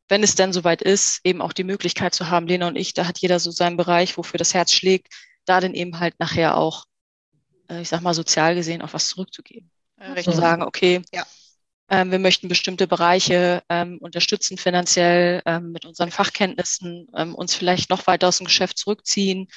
[0.08, 3.06] wenn es denn soweit ist, eben auch die Möglichkeit zu haben, Lena und ich, da
[3.06, 5.12] hat jeder so seinen Bereich, wofür das Herz schlägt,
[5.44, 6.84] da dann eben halt nachher auch,
[7.68, 9.70] äh, ich sag mal, sozial gesehen auch was zurückzugeben.
[9.98, 11.24] Äh, zu sagen, okay, ja.
[11.88, 17.90] ähm, wir möchten bestimmte Bereiche ähm, unterstützen finanziell ähm, mit unseren Fachkenntnissen, ähm, uns vielleicht
[17.90, 19.48] noch weiter aus dem Geschäft zurückziehen,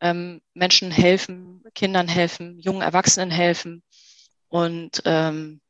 [0.00, 3.82] ähm, Menschen helfen, Kindern helfen, jungen Erwachsenen helfen
[4.48, 5.60] und ähm,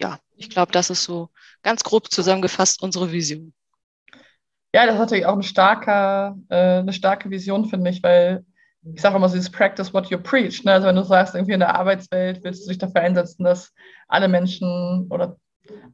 [0.00, 1.28] ja, ich glaube, das ist so
[1.62, 3.52] ganz grob zusammengefasst unsere Vision.
[4.74, 8.44] Ja, das ist natürlich auch eine starke, äh, eine starke Vision, finde ich, weil
[8.82, 10.64] ich sage immer so, dieses Practice what you preach.
[10.64, 10.72] Ne?
[10.72, 13.74] Also wenn du sagst, irgendwie in der Arbeitswelt willst du dich dafür einsetzen, dass
[14.08, 15.36] alle Menschen oder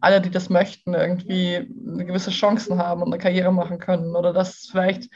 [0.01, 4.15] alle, die das möchten, irgendwie gewisse Chancen haben und eine Karriere machen können.
[4.15, 5.11] Oder dass vielleicht,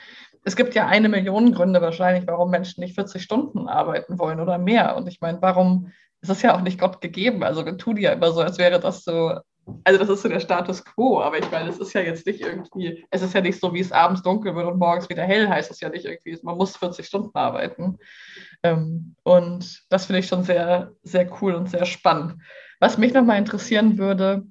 [0.44, 4.58] es gibt ja eine Million Gründe wahrscheinlich, warum Menschen nicht 40 Stunden arbeiten wollen oder
[4.58, 4.96] mehr.
[4.96, 7.42] Und ich meine, warum es ist ja auch nicht Gott gegeben.
[7.42, 9.40] Also wir tun ja immer so, als wäre das so
[9.84, 12.40] also das ist so der Status quo, aber ich meine, es ist ja jetzt nicht
[12.40, 15.48] irgendwie, es ist ja nicht so, wie es abends dunkel wird und morgens wieder hell,
[15.48, 17.98] heißt es ja nicht irgendwie, man muss 40 Stunden arbeiten.
[18.62, 22.42] Ähm, und das finde ich schon sehr, sehr cool und sehr spannend.
[22.78, 24.44] Was mich nochmal interessieren würde,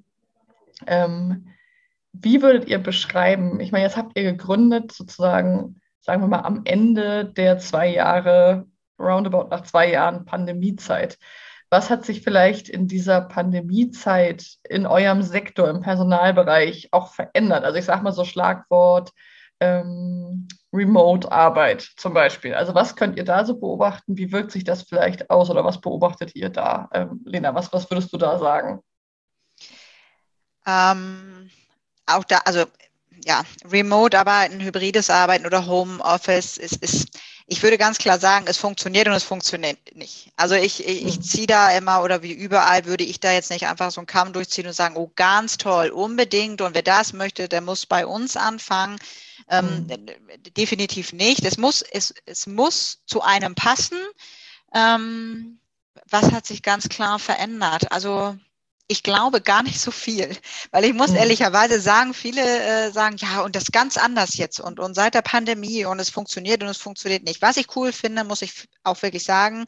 [0.87, 1.47] ähm,
[2.13, 6.61] wie würdet ihr beschreiben, ich meine, jetzt habt ihr gegründet sozusagen, sagen wir mal, am
[6.65, 8.65] Ende der zwei Jahre,
[8.99, 11.17] roundabout nach zwei Jahren Pandemiezeit.
[11.69, 17.63] Was hat sich vielleicht in dieser Pandemiezeit in eurem Sektor, im Personalbereich auch verändert?
[17.63, 19.11] Also ich sage mal so Schlagwort
[19.59, 22.53] ähm, Remote-Arbeit zum Beispiel.
[22.53, 24.17] Also was könnt ihr da so beobachten?
[24.17, 26.89] Wie wirkt sich das vielleicht aus oder was beobachtet ihr da?
[26.93, 28.79] Ähm, Lena, was, was würdest du da sagen?
[30.65, 31.49] Ähm,
[32.05, 32.65] auch da, also
[33.25, 37.19] ja, Remote-Arbeiten, hybrides Arbeiten oder Homeoffice ist, ist
[37.51, 40.31] ich würde ganz klar sagen, es funktioniert und es funktioniert nicht.
[40.35, 41.21] Also ich, ich, ich mhm.
[41.23, 44.33] ziehe da immer oder wie überall würde ich da jetzt nicht einfach so einen Kamm
[44.33, 48.37] durchziehen und sagen, oh, ganz toll, unbedingt und wer das möchte, der muss bei uns
[48.37, 48.99] anfangen.
[49.49, 50.53] Ähm, mhm.
[50.55, 51.43] Definitiv nicht.
[51.43, 53.97] Es muss, es, es muss zu einem passen.
[54.75, 55.59] Ähm,
[56.07, 57.91] was hat sich ganz klar verändert?
[57.91, 58.37] Also
[58.91, 60.35] ich glaube gar nicht so viel,
[60.71, 61.17] weil ich muss mhm.
[61.17, 65.21] ehrlicherweise sagen, viele äh, sagen, ja, und das ganz anders jetzt und, und seit der
[65.21, 67.39] Pandemie und es funktioniert und es funktioniert nicht.
[67.43, 69.65] Was ich cool finde, muss ich auch wirklich sagen,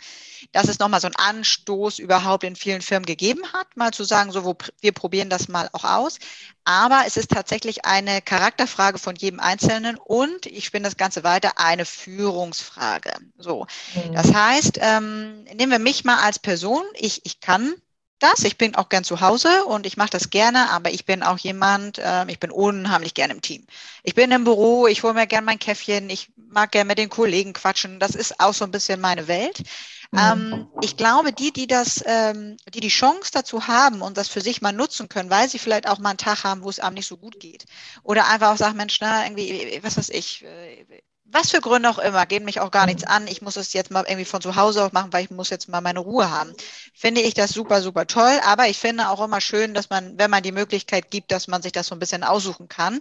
[0.53, 4.31] dass es nochmal so einen Anstoß überhaupt in vielen Firmen gegeben hat, mal zu sagen,
[4.31, 6.17] so, wo, wir probieren das mal auch aus.
[6.63, 11.60] Aber es ist tatsächlich eine Charakterfrage von jedem Einzelnen und ich spinne das Ganze weiter,
[11.60, 13.13] eine Führungsfrage.
[13.38, 13.67] So.
[13.93, 14.13] Mhm.
[14.15, 16.84] Das heißt, ähm, nehmen wir mich mal als Person.
[16.95, 17.75] Ich, ich kann
[18.21, 18.43] das.
[18.43, 21.38] Ich bin auch gern zu Hause und ich mache das gerne, aber ich bin auch
[21.38, 23.65] jemand, äh, ich bin unheimlich gern im Team.
[24.03, 27.10] Ich bin im Büro, ich hole mir gern mein Käffchen, ich mag gern mit den
[27.10, 27.99] Kollegen quatschen.
[27.99, 29.63] Das ist auch so ein bisschen meine Welt.
[30.12, 30.19] Mhm.
[30.19, 34.41] Ähm, ich glaube, die, die das, ähm, die die Chance dazu haben und das für
[34.41, 36.95] sich mal nutzen können, weil sie vielleicht auch mal einen Tag haben, wo es einem
[36.95, 37.65] nicht so gut geht.
[38.03, 40.86] Oder einfach auch sagen, Mensch, na, irgendwie, was weiß ich, äh,
[41.25, 43.27] was für Gründe auch immer, gehen mich auch gar nichts an.
[43.27, 45.69] Ich muss es jetzt mal irgendwie von zu Hause aus machen, weil ich muss jetzt
[45.69, 46.53] mal meine Ruhe haben.
[46.93, 48.39] Finde ich das super, super toll.
[48.45, 51.62] Aber ich finde auch immer schön, dass man, wenn man die Möglichkeit gibt, dass man
[51.62, 52.99] sich das so ein bisschen aussuchen kann.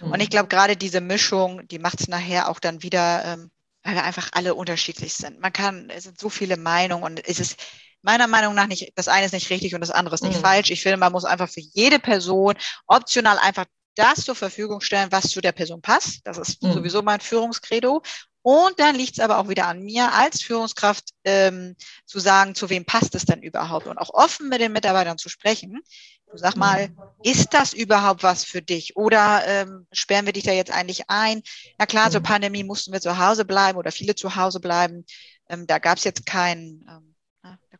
[0.00, 3.50] Und ich glaube, gerade diese Mischung, die macht es nachher auch dann wieder, ähm,
[3.82, 5.40] weil wir einfach alle unterschiedlich sind.
[5.40, 7.56] Man kann, es sind so viele Meinungen und es ist
[8.02, 10.42] meiner Meinung nach nicht, das eine ist nicht richtig und das andere ist nicht mhm.
[10.42, 10.70] falsch.
[10.70, 12.54] Ich finde, man muss einfach für jede Person
[12.86, 16.20] optional einfach das zur Verfügung stellen, was zu der Person passt.
[16.24, 16.72] Das ist mhm.
[16.72, 18.02] sowieso mein Führungskredo.
[18.42, 21.76] Und dann liegt es aber auch wieder an mir als Führungskraft ähm,
[22.06, 25.28] zu sagen, zu wem passt es denn überhaupt und auch offen mit den Mitarbeitern zu
[25.28, 25.80] sprechen.
[26.28, 26.88] Du sag mal,
[27.22, 31.42] ist das überhaupt was für dich oder ähm, sperren wir dich da jetzt eigentlich ein?
[31.78, 32.24] Na klar, zur mhm.
[32.24, 35.04] Pandemie mussten wir zu Hause bleiben oder viele zu Hause bleiben.
[35.48, 37.11] Ähm, da gab es jetzt kein ähm,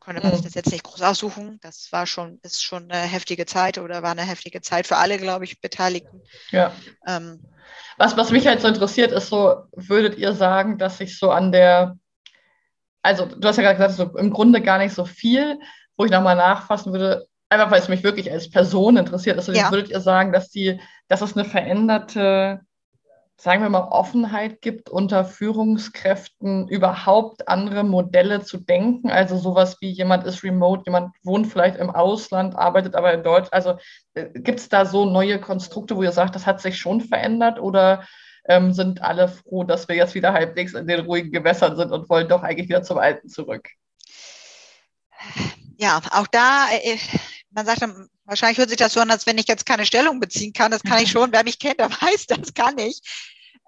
[0.03, 1.61] konnte man sich das jetzt nicht groß aussuchen.
[1.63, 5.17] Das war schon, ist schon eine heftige Zeit oder war eine heftige Zeit für alle,
[5.17, 6.21] glaube ich, Beteiligten.
[6.51, 6.73] Ja.
[7.07, 7.41] Ähm,
[7.99, 11.53] was, was mich halt so interessiert, ist so, würdet ihr sagen, dass sich so an
[11.53, 11.97] der,
[13.03, 15.61] also du hast ja gerade gesagt, so im Grunde gar nicht so viel,
[15.97, 19.37] wo ich nochmal nachfassen würde, einfach weil es mich wirklich als Person interessiert.
[19.37, 19.71] Also ja.
[19.71, 22.61] würdet ihr sagen, dass die, dass es eine veränderte
[23.43, 29.11] sagen wir mal, Offenheit gibt, unter Führungskräften überhaupt andere Modelle zu denken.
[29.11, 33.53] Also sowas wie jemand ist remote, jemand wohnt vielleicht im Ausland, arbeitet aber in Deutschland.
[33.53, 33.79] Also
[34.15, 37.59] äh, gibt es da so neue Konstrukte, wo ihr sagt, das hat sich schon verändert
[37.59, 38.07] oder
[38.45, 42.09] ähm, sind alle froh, dass wir jetzt wieder halbwegs in den ruhigen Gewässern sind und
[42.09, 43.69] wollen doch eigentlich wieder zum Alten zurück?
[45.79, 46.97] Ja, auch da, äh,
[47.51, 47.83] man sagt
[48.33, 50.71] wahrscheinlich hört sich das so an, als wenn ich jetzt keine Stellung beziehen kann.
[50.71, 51.33] Das kann ich schon.
[51.33, 53.01] Wer mich kennt, der weiß, das kann ich.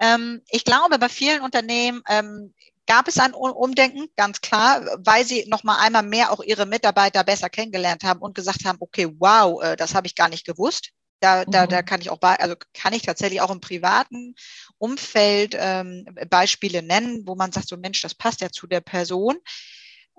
[0.00, 2.55] Ähm, ich glaube, bei vielen Unternehmen ähm,
[2.87, 7.24] gab es ein Umdenken, ganz klar, weil sie noch mal einmal mehr auch ihre Mitarbeiter
[7.24, 10.90] besser kennengelernt haben und gesagt haben, okay, wow, äh, das habe ich gar nicht gewusst.
[11.20, 11.85] Da, da, da mhm.
[11.85, 14.35] kann ich auch, also kann ich tatsächlich auch im privaten
[14.79, 19.37] Umfeld ähm, Beispiele nennen, wo man sagt, so Mensch, das passt ja zu der Person.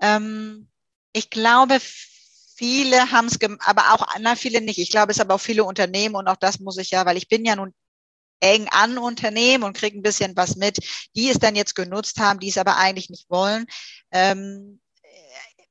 [0.00, 0.68] Ähm,
[1.12, 1.78] ich glaube,
[2.56, 4.78] viele haben es, aber auch, na, viele nicht.
[4.78, 7.28] Ich glaube, es aber auch viele Unternehmen und auch das muss ich ja, weil ich
[7.28, 7.74] bin ja nun
[8.40, 10.78] eng an Unternehmen und kriege ein bisschen was mit,
[11.14, 13.66] die es dann jetzt genutzt haben, die es aber eigentlich nicht wollen.
[14.10, 14.80] Ähm,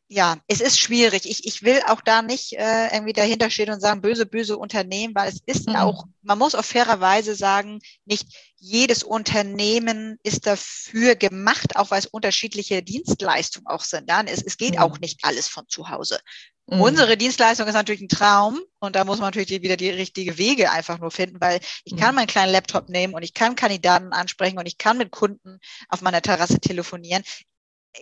[0.07, 1.25] ja, es ist schwierig.
[1.25, 5.15] Ich, ich will auch da nicht äh, irgendwie dahinter stehen und sagen, böse, böse Unternehmen,
[5.15, 5.75] weil es ist mhm.
[5.77, 11.99] auch, man muss auf faire Weise sagen, nicht jedes Unternehmen ist dafür gemacht, auch weil
[11.99, 14.09] es unterschiedliche Dienstleistungen auch sind.
[14.09, 14.81] Dann es, es geht mhm.
[14.81, 16.19] auch nicht alles von zu Hause.
[16.67, 16.81] Mhm.
[16.81, 20.71] Unsere Dienstleistung ist natürlich ein Traum und da muss man natürlich wieder die richtige Wege
[20.71, 22.15] einfach nur finden, weil ich kann mhm.
[22.15, 26.01] meinen kleinen Laptop nehmen und ich kann Kandidaten ansprechen und ich kann mit Kunden auf
[26.01, 27.23] meiner Terrasse telefonieren.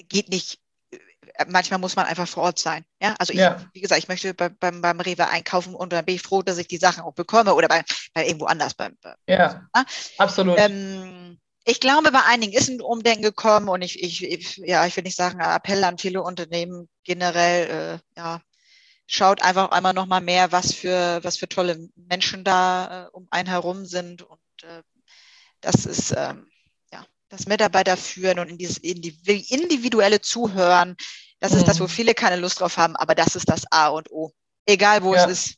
[0.09, 0.59] Geht nicht
[1.47, 2.85] manchmal muss man einfach vor Ort sein.
[3.01, 3.57] Ja, also ich, ja.
[3.73, 6.57] wie gesagt, ich möchte bei, beim, beim Rewe einkaufen und dann bin ich froh, dass
[6.57, 8.73] ich die Sachen auch bekomme oder bei, bei irgendwo anders.
[8.73, 9.85] Bei, bei, ja, ja,
[10.17, 10.57] absolut.
[10.59, 14.95] Ähm, ich glaube, bei einigen ist ein Umdenken gekommen und ich, ich, ich ja, ich
[14.95, 18.41] will nicht sagen, Appell an viele Unternehmen generell, äh, ja,
[19.07, 23.27] schaut einfach einmal noch mal mehr, was für, was für tolle Menschen da äh, um
[23.31, 24.81] einen herum sind und äh,
[25.61, 26.47] das ist, ähm,
[26.91, 30.97] ja, das Mitarbeiter führen und in dieses individuelle Zuhören,
[31.43, 31.57] das mhm.
[31.57, 31.89] ist das, wo mhm.
[31.89, 34.31] viele keine Lust drauf haben, aber das ist das A und O.
[34.65, 35.25] Egal wo ja.
[35.25, 35.57] es ist.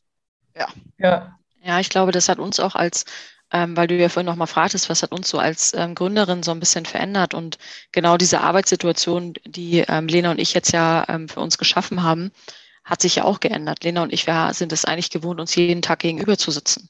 [0.56, 0.68] Ja.
[0.98, 1.38] ja.
[1.62, 3.04] Ja, ich glaube, das hat uns auch als
[3.52, 6.42] ähm, weil du ja vorhin noch mal fragtest, was hat uns so als ähm, Gründerin
[6.42, 7.58] so ein bisschen verändert und
[7.92, 12.32] genau diese Arbeitssituation, die ähm, Lena und ich jetzt ja ähm, für uns geschaffen haben,
[12.82, 13.84] hat sich ja auch geändert.
[13.84, 16.88] Lena und ich wir sind es eigentlich gewohnt, uns jeden Tag gegenüber zu sitzen.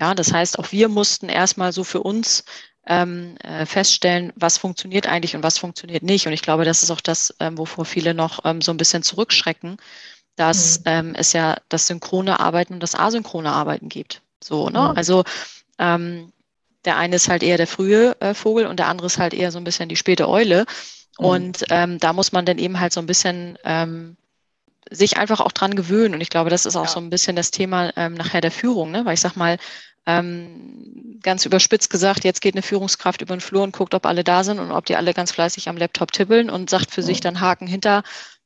[0.00, 2.44] Ja, das heißt, auch wir mussten erstmal so für uns
[2.86, 6.26] ähm, äh, feststellen, was funktioniert eigentlich und was funktioniert nicht.
[6.26, 9.02] Und ich glaube, das ist auch das, ähm, wovor viele noch ähm, so ein bisschen
[9.02, 9.78] zurückschrecken,
[10.36, 10.84] dass mhm.
[10.86, 14.22] ähm, es ja das synchrone Arbeiten und das asynchrone Arbeiten gibt.
[14.42, 14.80] So, ne?
[14.80, 14.96] Mhm.
[14.96, 15.24] Also
[15.78, 16.32] ähm,
[16.84, 19.50] der eine ist halt eher der frühe äh, Vogel und der andere ist halt eher
[19.50, 20.66] so ein bisschen die späte Eule.
[21.18, 21.24] Mhm.
[21.24, 23.58] Und ähm, da muss man dann eben halt so ein bisschen
[24.90, 26.14] sich einfach auch dran gewöhnen.
[26.14, 26.90] Und ich glaube, das ist auch ja.
[26.90, 29.06] so ein bisschen das Thema nachher der Führung, ne?
[29.06, 29.56] Weil ich sag mal,
[30.06, 34.24] ähm, ganz überspitzt gesagt, jetzt geht eine Führungskraft über den Flur und guckt, ob alle
[34.24, 37.06] da sind und ob die alle ganz fleißig am Laptop tippeln und sagt für mhm.
[37.06, 38.02] sich dann Haken hinter,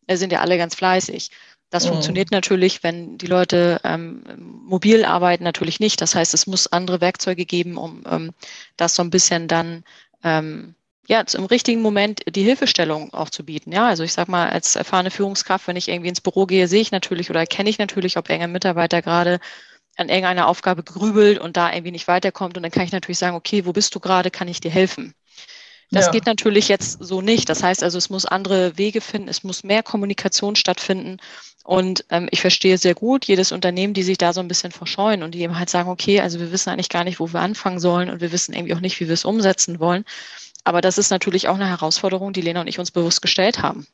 [0.07, 1.31] äh, sind ja alle ganz fleißig.
[1.71, 1.91] Das mhm.
[1.91, 6.01] funktioniert natürlich, wenn die Leute ähm, mobil arbeiten, natürlich nicht.
[6.01, 8.33] Das heißt, es muss andere Werkzeuge geben, um ähm,
[8.77, 9.85] das so ein bisschen dann
[10.23, 10.75] ähm,
[11.09, 13.73] ja, im richtigen Moment die Hilfestellung auch zu bieten.
[13.73, 16.83] Ja, also ich sag mal, als erfahrene Führungskraft, wenn ich irgendwie ins Büro gehe, sehe
[16.83, 19.41] ich natürlich oder kenne ich natürlich, ob irgendein Mitarbeiter gerade
[19.99, 22.57] an irgendeiner Aufgabe grübelt und da irgendwie nicht weiterkommt.
[22.57, 24.31] Und dann kann ich natürlich sagen, okay, wo bist du gerade?
[24.31, 25.15] Kann ich dir helfen?
[25.91, 26.13] Das ja.
[26.13, 27.49] geht natürlich jetzt so nicht.
[27.49, 31.17] Das heißt also, es muss andere Wege finden, es muss mehr Kommunikation stattfinden.
[31.65, 35.23] Und ähm, ich verstehe sehr gut jedes Unternehmen, die sich da so ein bisschen verscheuen
[35.23, 37.81] und die eben halt sagen, okay, also wir wissen eigentlich gar nicht, wo wir anfangen
[37.81, 40.05] sollen und wir wissen irgendwie auch nicht, wie wir es umsetzen wollen.
[40.65, 43.87] Aber das ist natürlich auch eine Herausforderung, die Lena und ich uns bewusst gestellt haben.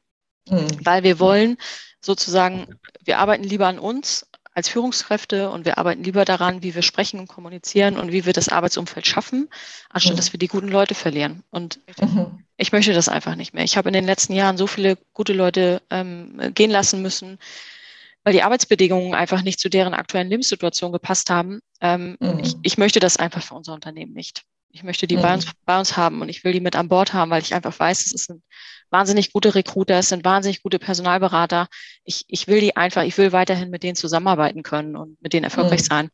[0.48, 0.66] Mhm.
[0.84, 1.56] Weil wir wollen
[2.00, 6.82] sozusagen, wir arbeiten lieber an uns als Führungskräfte und wir arbeiten lieber daran, wie wir
[6.82, 9.48] sprechen und kommunizieren und wie wir das Arbeitsumfeld schaffen,
[9.90, 10.16] anstatt mhm.
[10.16, 11.42] dass wir die guten Leute verlieren.
[11.50, 12.44] Und mhm.
[12.56, 13.64] ich möchte das einfach nicht mehr.
[13.64, 17.38] Ich habe in den letzten Jahren so viele gute Leute ähm, gehen lassen müssen,
[18.22, 21.60] weil die Arbeitsbedingungen einfach nicht zu deren aktuellen Lebenssituation gepasst haben.
[21.80, 22.38] Ähm, mhm.
[22.38, 24.44] ich, ich möchte das einfach für unser Unternehmen nicht.
[24.74, 25.22] Ich möchte die mhm.
[25.22, 27.54] bei, uns, bei uns haben und ich will die mit an Bord haben, weil ich
[27.54, 28.42] einfach weiß, es sind
[28.90, 31.68] wahnsinnig gute Recruiter, es sind wahnsinnig gute Personalberater.
[32.02, 35.44] Ich, ich will die einfach, ich will weiterhin mit denen zusammenarbeiten können und mit denen
[35.44, 35.87] erfolgreich mhm.
[35.87, 36.10] sein.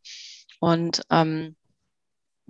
[0.61, 1.57] Und ähm,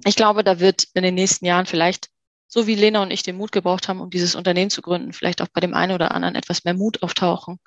[0.05, 2.09] ich glaube, da wird in den nächsten Jahren vielleicht,
[2.49, 5.41] so wie Lena und ich den Mut gebraucht haben, um dieses Unternehmen zu gründen, vielleicht
[5.41, 7.61] auch bei dem einen oder anderen etwas mehr Mut auftauchen,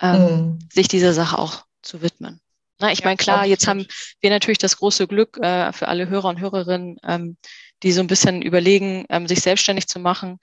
[0.00, 0.58] ähm, mhm.
[0.72, 2.40] sich dieser Sache auch zu widmen.
[2.78, 3.86] Na, ich ja, meine, klar, jetzt haben
[4.20, 7.36] wir natürlich das große Glück äh, für alle Hörer und Hörerinnen, ähm,
[7.82, 10.38] die so ein bisschen überlegen, ähm, sich selbstständig zu machen.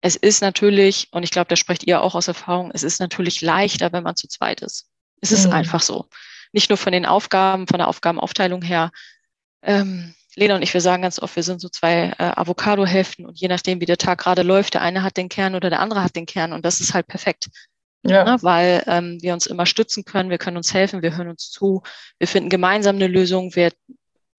[0.00, 3.40] Es ist natürlich, und ich glaube, da sprecht ihr auch aus Erfahrung, es ist natürlich
[3.40, 4.88] leichter, wenn man zu zweit ist.
[5.20, 5.52] Es ist mhm.
[5.52, 6.06] einfach so.
[6.52, 8.90] Nicht nur von den Aufgaben, von der Aufgabenaufteilung her.
[9.62, 13.40] Ähm, Lena und ich, wir sagen ganz oft, wir sind so zwei äh, Avocado-Hälften und
[13.40, 16.02] je nachdem, wie der Tag gerade läuft, der eine hat den Kern oder der andere
[16.02, 17.48] hat den Kern und das ist halt perfekt.
[18.04, 18.24] Ja.
[18.24, 21.50] Ne, weil ähm, wir uns immer stützen können, wir können uns helfen, wir hören uns
[21.50, 21.82] zu,
[22.18, 23.72] wir finden gemeinsam eine Lösung, wir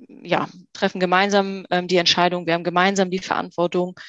[0.07, 3.99] ja, treffen gemeinsam ähm, die Entscheidung, wir haben gemeinsam die Verantwortung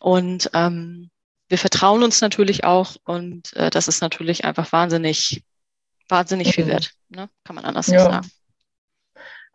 [0.00, 1.10] und ähm,
[1.48, 5.44] wir vertrauen uns natürlich auch und äh, das ist natürlich einfach wahnsinnig,
[6.08, 6.70] wahnsinnig viel mhm.
[6.70, 7.28] wert, ne?
[7.44, 8.00] kann man anders ja.
[8.00, 8.30] sagen.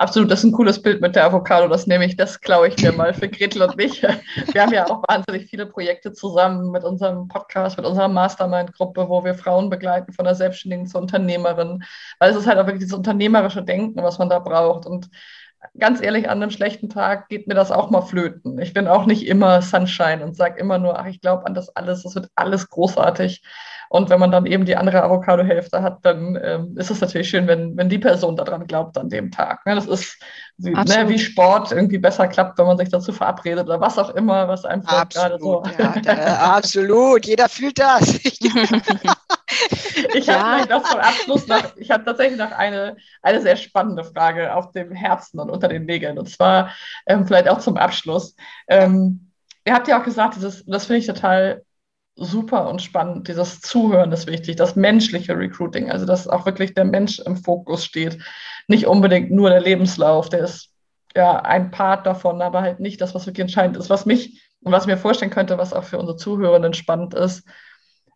[0.02, 1.68] Absolut, das ist ein cooles Bild mit der Avocado.
[1.68, 4.02] Das nehme ich, das klaue ich mir mal für Gretel und mich.
[4.02, 9.24] Wir haben ja auch wahnsinnig viele Projekte zusammen mit unserem Podcast, mit unserer Mastermind-Gruppe, wo
[9.24, 11.84] wir Frauen begleiten von der Selbstständigen zur Unternehmerin.
[12.18, 14.88] Weil es ist halt auch wirklich dieses unternehmerische Denken, was man da braucht.
[14.88, 15.08] Und
[15.78, 18.60] ganz ehrlich, an einem schlechten Tag geht mir das auch mal flöten.
[18.60, 21.76] Ich bin auch nicht immer Sunshine und sage immer nur, ach, ich glaube an das
[21.76, 23.44] alles, es wird alles großartig.
[23.92, 27.46] Und wenn man dann eben die andere Avocado-Hälfte hat, dann ähm, ist es natürlich schön,
[27.46, 29.66] wenn, wenn die Person daran glaubt an dem Tag.
[29.66, 29.76] Ne?
[29.76, 30.18] Das ist
[30.56, 34.12] wie, ne, wie, Sport irgendwie besser klappt, wenn man sich dazu verabredet oder was auch
[34.12, 35.62] immer, was einfach gerade so.
[35.78, 38.18] Ja, da, absolut, jeder fühlt das.
[38.24, 38.40] ich
[40.30, 40.66] habe ja.
[40.66, 44.94] das zum Abschluss noch, ich habe tatsächlich noch eine, eine sehr spannende Frage auf dem
[44.94, 46.18] Herzen und unter den Nägeln.
[46.18, 46.72] Und zwar
[47.08, 48.38] ähm, vielleicht auch zum Abschluss.
[48.70, 49.32] Ähm,
[49.66, 51.64] ihr habt ja auch gesagt, dieses, das finde ich total
[52.16, 53.28] super und spannend.
[53.28, 57.86] Dieses Zuhören ist wichtig, das menschliche Recruiting, also dass auch wirklich der Mensch im Fokus
[57.86, 58.20] steht.
[58.68, 60.70] Nicht unbedingt nur der Lebenslauf, der ist
[61.16, 63.90] ja ein Part davon, aber halt nicht das, was wirklich entscheidend ist.
[63.90, 67.44] Was mich und was ich mir vorstellen könnte, was auch für unsere Zuhörenden spannend ist,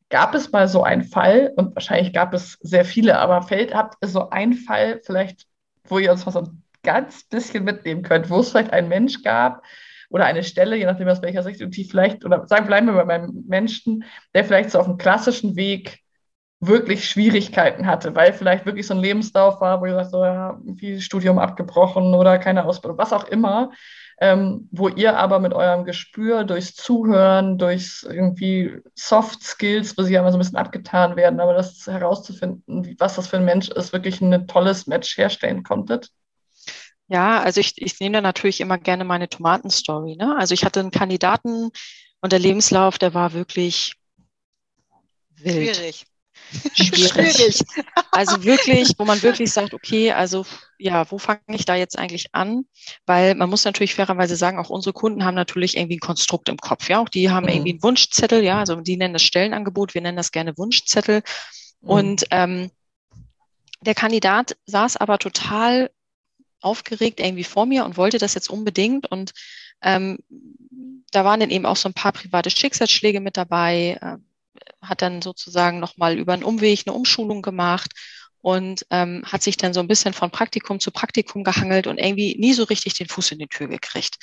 [0.10, 3.96] Gab es mal so einen Fall, und wahrscheinlich gab es sehr viele, aber fällt, habt
[4.02, 5.48] ihr so einen Fall vielleicht,
[5.86, 9.24] wo ihr uns mal so ein ganz bisschen mitnehmen könnt, wo es vielleicht einen Mensch
[9.24, 9.64] gab
[10.10, 13.06] oder eine Stelle, je nachdem aus welcher Sicht, die vielleicht, oder sagen, bleiben wir bei
[13.06, 16.00] meinem Menschen, der vielleicht so auf dem klassischen Weg
[16.60, 20.60] wirklich Schwierigkeiten hatte, weil vielleicht wirklich so ein Lebenslauf war, wo ihr sagt, so, ja,
[20.78, 23.72] viel Studium abgebrochen oder keine Ausbildung, was auch immer,
[24.20, 30.14] ähm, wo ihr aber mit eurem Gespür durchs Zuhören, durchs irgendwie Soft Skills, wo sie
[30.14, 33.70] ja immer so ein bisschen abgetan werden, aber das herauszufinden, was das für ein Mensch
[33.70, 36.12] ist, wirklich ein tolles Match herstellen konntet?
[37.08, 40.16] Ja, also ich, ich nehme da natürlich immer gerne meine Tomatenstory.
[40.16, 40.36] Ne?
[40.38, 41.70] Also ich hatte einen Kandidaten
[42.22, 43.94] und der Lebenslauf, der war wirklich
[45.38, 45.76] wild.
[45.76, 46.06] Schwierig.
[46.74, 47.64] Schwierig.
[48.12, 50.46] Also wirklich, wo man wirklich sagt, okay, also
[50.78, 52.64] ja, wo fange ich da jetzt eigentlich an?
[53.06, 56.56] Weil man muss natürlich fairerweise sagen, auch unsere Kunden haben natürlich irgendwie ein Konstrukt im
[56.56, 56.88] Kopf.
[56.88, 57.50] Ja, auch die haben mhm.
[57.50, 58.42] irgendwie einen Wunschzettel.
[58.42, 61.24] Ja, also die nennen das Stellenangebot, wir nennen das gerne Wunschzettel.
[61.82, 61.90] Mhm.
[61.90, 62.72] Und ähm,
[63.82, 65.92] der Kandidat saß aber total
[66.66, 69.10] aufgeregt irgendwie vor mir und wollte das jetzt unbedingt.
[69.10, 69.32] Und
[69.82, 70.20] ähm,
[71.12, 73.98] da waren dann eben auch so ein paar private Schicksalsschläge mit dabei.
[74.02, 74.18] Äh,
[74.82, 77.92] hat dann sozusagen nochmal über einen Umweg eine Umschulung gemacht
[78.42, 82.36] und ähm, hat sich dann so ein bisschen von Praktikum zu Praktikum gehangelt und irgendwie
[82.38, 84.18] nie so richtig den Fuß in die Tür gekriegt.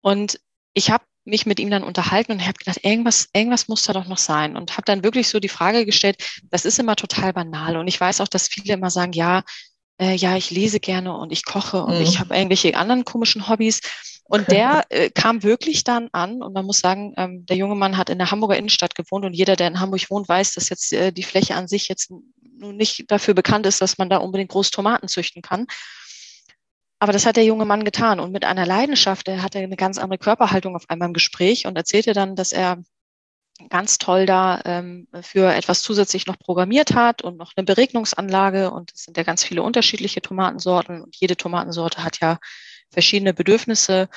[0.00, 0.40] Und
[0.74, 4.06] ich habe mich mit ihm dann unterhalten und habe gedacht, irgendwas, irgendwas muss da doch
[4.06, 4.56] noch sein.
[4.56, 6.16] Und habe dann wirklich so die Frage gestellt,
[6.50, 7.76] das ist immer total banal.
[7.76, 9.42] Und ich weiß auch, dass viele immer sagen, ja,
[10.00, 12.02] äh, ja, ich lese gerne und ich koche und mhm.
[12.02, 13.80] ich habe irgendwelche anderen komischen Hobbys.
[14.24, 17.96] Und der äh, kam wirklich dann an und man muss sagen, ähm, der junge Mann
[17.96, 20.92] hat in der Hamburger Innenstadt gewohnt und jeder, der in Hamburg wohnt, weiß, dass jetzt
[20.92, 24.50] äh, die Fläche an sich jetzt nun nicht dafür bekannt ist, dass man da unbedingt
[24.50, 25.66] groß Tomaten züchten kann.
[26.98, 29.26] Aber das hat der junge Mann getan und mit einer Leidenschaft.
[29.28, 32.82] Er hatte eine ganz andere Körperhaltung auf einmal im Gespräch und erzählte dann, dass er
[33.68, 38.70] ganz toll da ähm, für etwas zusätzlich noch programmiert hat und noch eine Beregnungsanlage.
[38.70, 42.38] Und es sind ja ganz viele unterschiedliche Tomatensorten und jede Tomatensorte hat ja
[42.90, 44.08] verschiedene Bedürfnisse.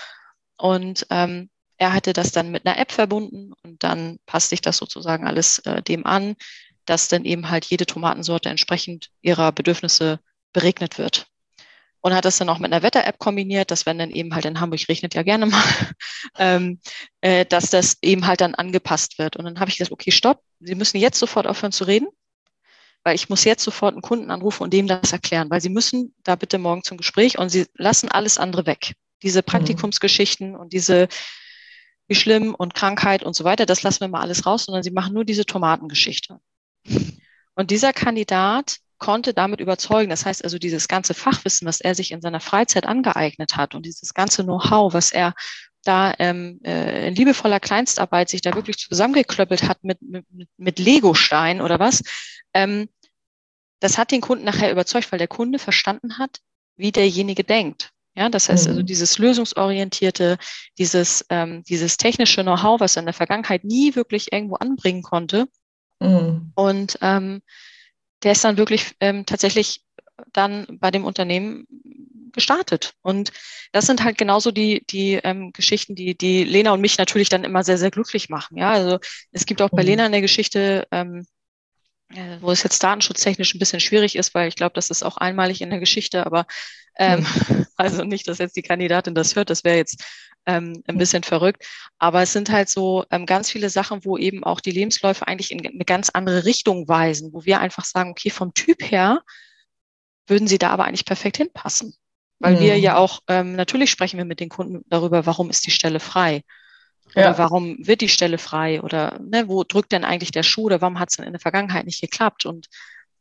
[0.58, 4.78] Und ähm, er hatte das dann mit einer App verbunden und dann passt sich das
[4.78, 6.36] sozusagen alles äh, dem an,
[6.86, 10.20] dass dann eben halt jede Tomatensorte entsprechend ihrer Bedürfnisse
[10.54, 11.28] beregnet wird
[12.04, 14.60] und hat das dann auch mit einer Wetter-App kombiniert, dass wenn dann eben halt in
[14.60, 15.64] Hamburg regnet ja gerne mal,
[16.38, 16.80] ähm,
[17.22, 19.38] äh, dass das eben halt dann angepasst wird.
[19.38, 22.08] Und dann habe ich gesagt, okay, stopp, Sie müssen jetzt sofort aufhören zu reden,
[23.04, 26.14] weil ich muss jetzt sofort einen Kunden anrufen und dem das erklären, weil Sie müssen
[26.24, 28.96] da bitte morgen zum Gespräch und Sie lassen alles andere weg.
[29.24, 29.46] Diese mhm.
[29.46, 31.08] Praktikumsgeschichten und diese
[32.10, 34.92] wie schlimm und Krankheit und so weiter, das lassen wir mal alles raus, sondern Sie
[34.92, 36.38] machen nur diese Tomatengeschichte.
[37.56, 40.10] Und dieser Kandidat konnte damit überzeugen.
[40.10, 43.86] Das heißt also, dieses ganze Fachwissen, was er sich in seiner Freizeit angeeignet hat und
[43.86, 45.34] dieses ganze Know-how, was er
[45.84, 51.60] da ähm, äh, in liebevoller Kleinstarbeit sich da wirklich zusammengeklöppelt hat mit, mit, mit Lego-Stein
[51.60, 52.02] oder was,
[52.54, 52.88] ähm,
[53.82, 56.40] das hat den Kunden nachher überzeugt, weil der Kunde verstanden hat,
[56.78, 57.92] wie derjenige denkt.
[58.16, 58.86] Ja, das heißt also mhm.
[58.86, 60.38] dieses lösungsorientierte,
[60.78, 65.48] dieses, ähm, dieses technische Know-how, was er in der Vergangenheit nie wirklich irgendwo anbringen konnte.
[66.00, 66.54] Mhm.
[66.56, 67.42] Und ähm,
[68.24, 69.82] der ist dann wirklich ähm, tatsächlich
[70.32, 71.66] dann bei dem Unternehmen
[72.34, 72.94] gestartet.
[73.02, 73.32] Und
[73.72, 77.44] das sind halt genauso die, die ähm, Geschichten, die, die Lena und mich natürlich dann
[77.44, 78.58] immer sehr, sehr glücklich machen.
[78.58, 79.00] Ja, also
[79.32, 79.88] es gibt auch bei mhm.
[79.88, 81.26] Lena eine Geschichte, ähm,
[82.10, 85.18] äh, wo es jetzt datenschutztechnisch ein bisschen schwierig ist, weil ich glaube, das ist auch
[85.18, 86.46] einmalig in der Geschichte, aber
[86.98, 87.66] ähm, mhm.
[87.78, 90.04] also nicht, dass jetzt die Kandidatin das hört, das wäre jetzt
[90.46, 91.66] ähm, ein bisschen verrückt.
[92.00, 95.52] Aber es sind halt so ähm, ganz viele Sachen, wo eben auch die Lebensläufe eigentlich
[95.52, 99.22] in eine ganz andere Richtung weisen, wo wir einfach sagen, okay, vom Typ her
[100.28, 101.96] würden sie da aber eigentlich perfekt hinpassen.
[102.40, 102.60] Weil mhm.
[102.60, 106.00] wir ja auch, ähm, natürlich sprechen wir mit den Kunden darüber, warum ist die Stelle
[106.00, 106.44] frei?
[107.16, 107.38] Oder ja.
[107.38, 108.82] warum wird die Stelle frei?
[108.82, 110.64] Oder ne, wo drückt denn eigentlich der Schuh?
[110.64, 112.46] Oder warum hat es denn in der Vergangenheit nicht geklappt?
[112.46, 112.68] Und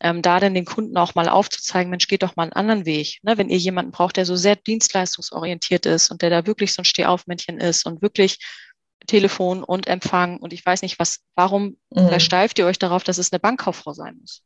[0.03, 3.21] ähm, da dann den Kunden auch mal aufzuzeigen, Mensch, geht doch mal einen anderen Weg.
[3.23, 3.39] Ne?
[3.39, 6.85] Wenn ihr jemanden braucht, der so sehr dienstleistungsorientiert ist und der da wirklich so ein
[6.85, 8.39] Stehaufmännchen ist und wirklich
[9.07, 12.09] Telefon und Empfang und ich weiß nicht was, warum mhm.
[12.09, 14.43] versteift ihr euch darauf, dass es eine Bankkauffrau sein muss?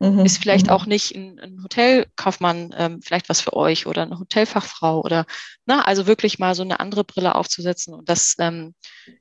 [0.00, 0.26] Mhm.
[0.26, 0.72] Ist vielleicht mhm.
[0.72, 5.24] auch nicht ein, ein Hotelkaufmann ähm, vielleicht was für euch oder eine Hotelfachfrau oder
[5.64, 7.94] na, also wirklich mal so eine andere Brille aufzusetzen.
[7.94, 8.74] Und das ähm,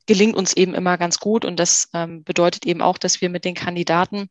[0.08, 1.46] gelingt uns eben immer ganz gut.
[1.46, 4.30] Und das ähm, bedeutet eben auch, dass wir mit den Kandidaten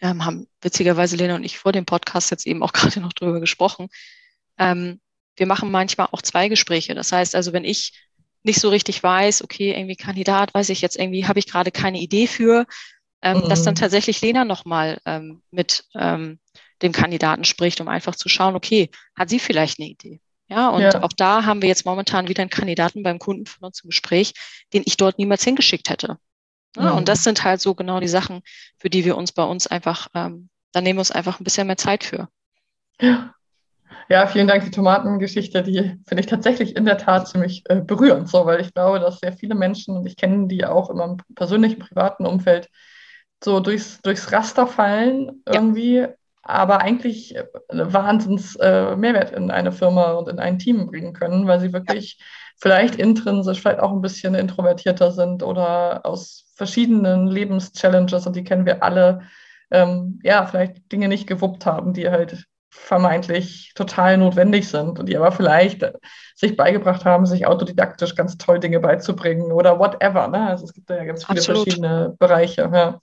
[0.00, 3.40] ähm, haben witzigerweise Lena und ich vor dem Podcast jetzt eben auch gerade noch drüber
[3.40, 3.88] gesprochen.
[4.58, 5.00] Ähm,
[5.36, 6.94] wir machen manchmal auch zwei Gespräche.
[6.94, 7.92] Das heißt also, wenn ich
[8.42, 12.00] nicht so richtig weiß, okay, irgendwie Kandidat, weiß ich jetzt irgendwie, habe ich gerade keine
[12.00, 12.66] Idee für,
[13.22, 13.48] ähm, mhm.
[13.48, 16.38] dass dann tatsächlich Lena nochmal ähm, mit ähm,
[16.82, 20.20] dem Kandidaten spricht, um einfach zu schauen, okay, hat sie vielleicht eine Idee?
[20.48, 21.02] Ja, und ja.
[21.02, 24.32] auch da haben wir jetzt momentan wieder einen Kandidaten beim Kunden von uns im Gespräch,
[24.72, 26.18] den ich dort niemals hingeschickt hätte.
[26.76, 26.98] Ja, mhm.
[26.98, 28.42] Und das sind halt so genau die Sachen,
[28.78, 31.66] für die wir uns bei uns einfach, ähm, da nehmen wir uns einfach ein bisschen
[31.66, 32.28] mehr Zeit für.
[33.00, 33.34] Ja.
[34.10, 34.64] Ja, vielen Dank.
[34.64, 38.72] Die Tomatengeschichte, die finde ich tatsächlich in der Tat ziemlich äh, berührend, so, weil ich
[38.72, 42.68] glaube, dass sehr viele Menschen, und ich kenne die auch in meinem persönlichen, privaten Umfeld,
[43.42, 46.08] so durchs, durchs Raster fallen irgendwie, ja.
[46.42, 51.46] aber eigentlich äh, Wahnsinns äh, Mehrwert in eine Firma und in ein Team bringen können,
[51.46, 52.24] weil sie wirklich ja.
[52.58, 58.66] Vielleicht intrinsisch, vielleicht auch ein bisschen introvertierter sind oder aus verschiedenen Lebenschallenges, und die kennen
[58.66, 59.22] wir alle,
[59.70, 65.16] ähm, ja, vielleicht Dinge nicht gewuppt haben, die halt vermeintlich total notwendig sind und die
[65.16, 65.84] aber vielleicht
[66.34, 70.28] sich beigebracht haben, sich autodidaktisch ganz toll Dinge beizubringen oder whatever.
[70.28, 70.46] Ne?
[70.48, 71.64] Also es gibt da ja ganz viele Absolut.
[71.64, 72.70] verschiedene Bereiche.
[72.72, 73.00] Ja.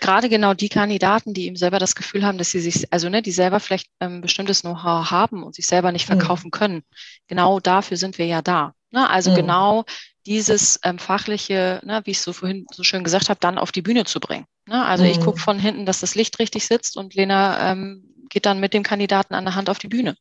[0.00, 3.22] Gerade genau die Kandidaten, die eben selber das Gefühl haben, dass sie sich, also ne,
[3.22, 6.18] die selber vielleicht ähm, bestimmtes Know-how haben und sich selber nicht hm.
[6.18, 6.52] verkaufen mhm.
[6.52, 6.82] können.
[7.26, 8.72] Genau dafür sind wir ja da.
[8.90, 9.08] Ne?
[9.10, 9.36] Also mhm.
[9.36, 9.84] genau
[10.24, 13.82] dieses ähm, fachliche, ne, wie ich so vorhin so schön gesagt habe, dann auf die
[13.82, 14.46] Bühne zu bringen.
[14.66, 14.84] Ne?
[14.84, 15.10] Also mhm.
[15.10, 18.74] ich gucke von hinten, dass das Licht richtig sitzt und Lena ähm, geht dann mit
[18.74, 20.16] dem Kandidaten an der Hand auf die Bühne.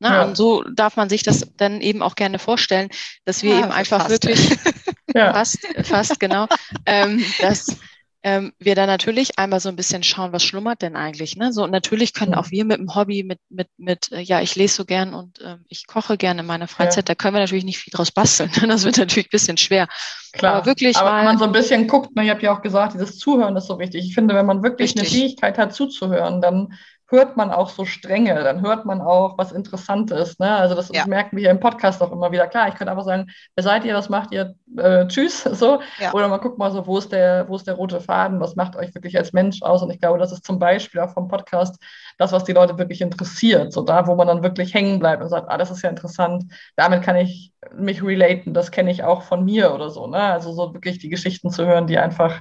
[0.00, 0.24] Na, ja.
[0.24, 2.88] Und so darf man sich das dann eben auch gerne vorstellen,
[3.24, 4.10] dass wir ja, eben einfach fast.
[4.10, 4.56] wirklich
[5.14, 5.32] ja.
[5.32, 6.46] fast, fast genau,
[6.86, 7.76] ähm, dass
[8.22, 11.36] ähm, wir da natürlich einmal so ein bisschen schauen, was schlummert denn eigentlich.
[11.36, 11.52] Ne?
[11.52, 14.56] So, und natürlich können auch wir mit dem Hobby, mit, mit, mit, äh, ja, ich
[14.56, 17.64] lese so gern und äh, ich koche gerne in meiner Freizeit, da können wir natürlich
[17.64, 18.50] nicht viel draus basteln.
[18.68, 19.88] das wird natürlich ein bisschen schwer.
[20.32, 20.96] Klar, aber wirklich.
[20.96, 23.18] Aber mal, wenn man so ein bisschen guckt, ne, ich habe ja auch gesagt, dieses
[23.18, 24.04] Zuhören ist so wichtig.
[24.04, 25.00] Ich finde, wenn man wirklich richtig.
[25.00, 26.74] eine Fähigkeit hat zuzuhören, dann
[27.10, 30.38] hört man auch so Strenge, dann hört man auch was Interessantes.
[30.38, 30.54] Ne?
[30.54, 31.06] Also das ja.
[31.06, 32.46] merken wir hier im Podcast auch immer wieder.
[32.46, 35.80] Klar, ich könnte einfach sagen, wer seid ihr, was macht ihr, äh, tschüss, so.
[35.98, 36.12] Ja.
[36.12, 38.76] Oder man guckt mal so, wo ist, der, wo ist der rote Faden, was macht
[38.76, 39.82] euch wirklich als Mensch aus?
[39.82, 41.82] Und ich glaube, das ist zum Beispiel auch vom Podcast
[42.18, 43.72] das, was die Leute wirklich interessiert.
[43.72, 46.44] So da, wo man dann wirklich hängen bleibt und sagt, ah, das ist ja interessant,
[46.76, 50.06] damit kann ich mich relaten, das kenne ich auch von mir oder so.
[50.06, 50.20] Ne?
[50.20, 52.40] Also so wirklich die Geschichten zu hören, die einfach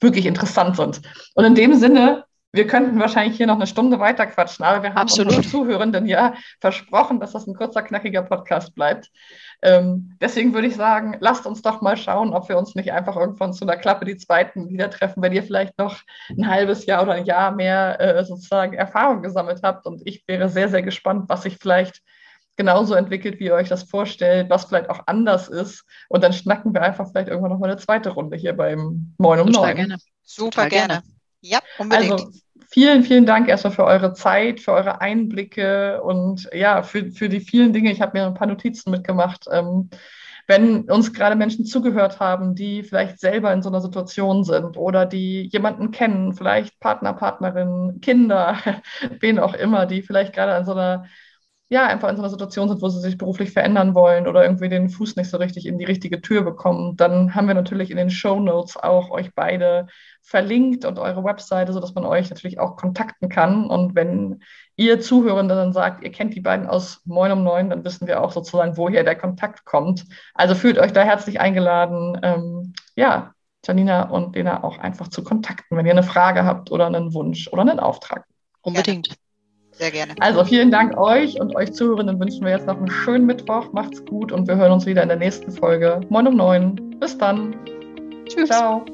[0.00, 1.02] wirklich interessant sind.
[1.34, 4.90] Und in dem Sinne wir könnten wahrscheinlich hier noch eine Stunde weiter quatschen, aber wir
[4.90, 5.36] haben Absolut.
[5.36, 9.10] unseren Zuhörenden ja versprochen, dass das ein kurzer, knackiger Podcast bleibt.
[9.60, 13.16] Ähm, deswegen würde ich sagen, lasst uns doch mal schauen, ob wir uns nicht einfach
[13.16, 15.98] irgendwann zu einer Klappe die zweiten wieder treffen, wenn ihr vielleicht noch
[16.30, 19.84] ein halbes Jahr oder ein Jahr mehr äh, sozusagen Erfahrung gesammelt habt.
[19.86, 22.00] Und ich wäre sehr, sehr gespannt, was sich vielleicht
[22.56, 25.84] genauso entwickelt, wie ihr euch das vorstellt, was vielleicht auch anders ist.
[26.08, 29.40] Und dann schnacken wir einfach vielleicht irgendwann noch mal eine zweite Runde hier beim Moin
[29.40, 29.76] um Neun.
[29.76, 29.96] Gerne.
[30.24, 31.02] Super gerne.
[31.40, 32.12] Ja, unbedingt.
[32.12, 32.30] Also
[32.70, 37.40] vielen, vielen Dank erstmal für eure Zeit, für eure Einblicke und ja, für, für die
[37.40, 37.92] vielen Dinge.
[37.92, 39.46] Ich habe mir ein paar Notizen mitgemacht.
[39.50, 39.90] Ähm,
[40.48, 45.04] wenn uns gerade Menschen zugehört haben, die vielleicht selber in so einer Situation sind oder
[45.04, 48.56] die jemanden kennen, vielleicht Partner, Partnerin, Kinder,
[49.20, 51.04] wen auch immer, die vielleicht gerade an so einer
[51.70, 54.70] ja, einfach in so einer Situation sind, wo sie sich beruflich verändern wollen oder irgendwie
[54.70, 57.98] den Fuß nicht so richtig in die richtige Tür bekommen, dann haben wir natürlich in
[57.98, 59.86] den Show Notes auch euch beide
[60.22, 63.68] verlinkt und eure Webseite, sodass man euch natürlich auch kontakten kann.
[63.68, 64.42] Und wenn
[64.76, 68.22] ihr Zuhörende dann sagt, ihr kennt die beiden aus Moin um Neun, dann wissen wir
[68.22, 70.06] auch sozusagen, woher der Kontakt kommt.
[70.32, 73.32] Also fühlt euch da herzlich eingeladen, ähm, ja,
[73.66, 77.48] Janina und Lena auch einfach zu kontakten, wenn ihr eine Frage habt oder einen Wunsch
[77.48, 78.24] oder einen Auftrag.
[78.62, 79.18] Unbedingt.
[79.78, 80.14] Sehr gerne.
[80.18, 83.72] Also vielen Dank euch und euch Zuhörenden wünschen wir jetzt noch einen schönen Mittwoch.
[83.72, 86.00] Macht's gut und wir hören uns wieder in der nächsten Folge.
[86.08, 86.96] Moin um neun.
[86.98, 87.54] Bis dann.
[88.26, 88.48] Tschüss.
[88.48, 88.84] Ciao.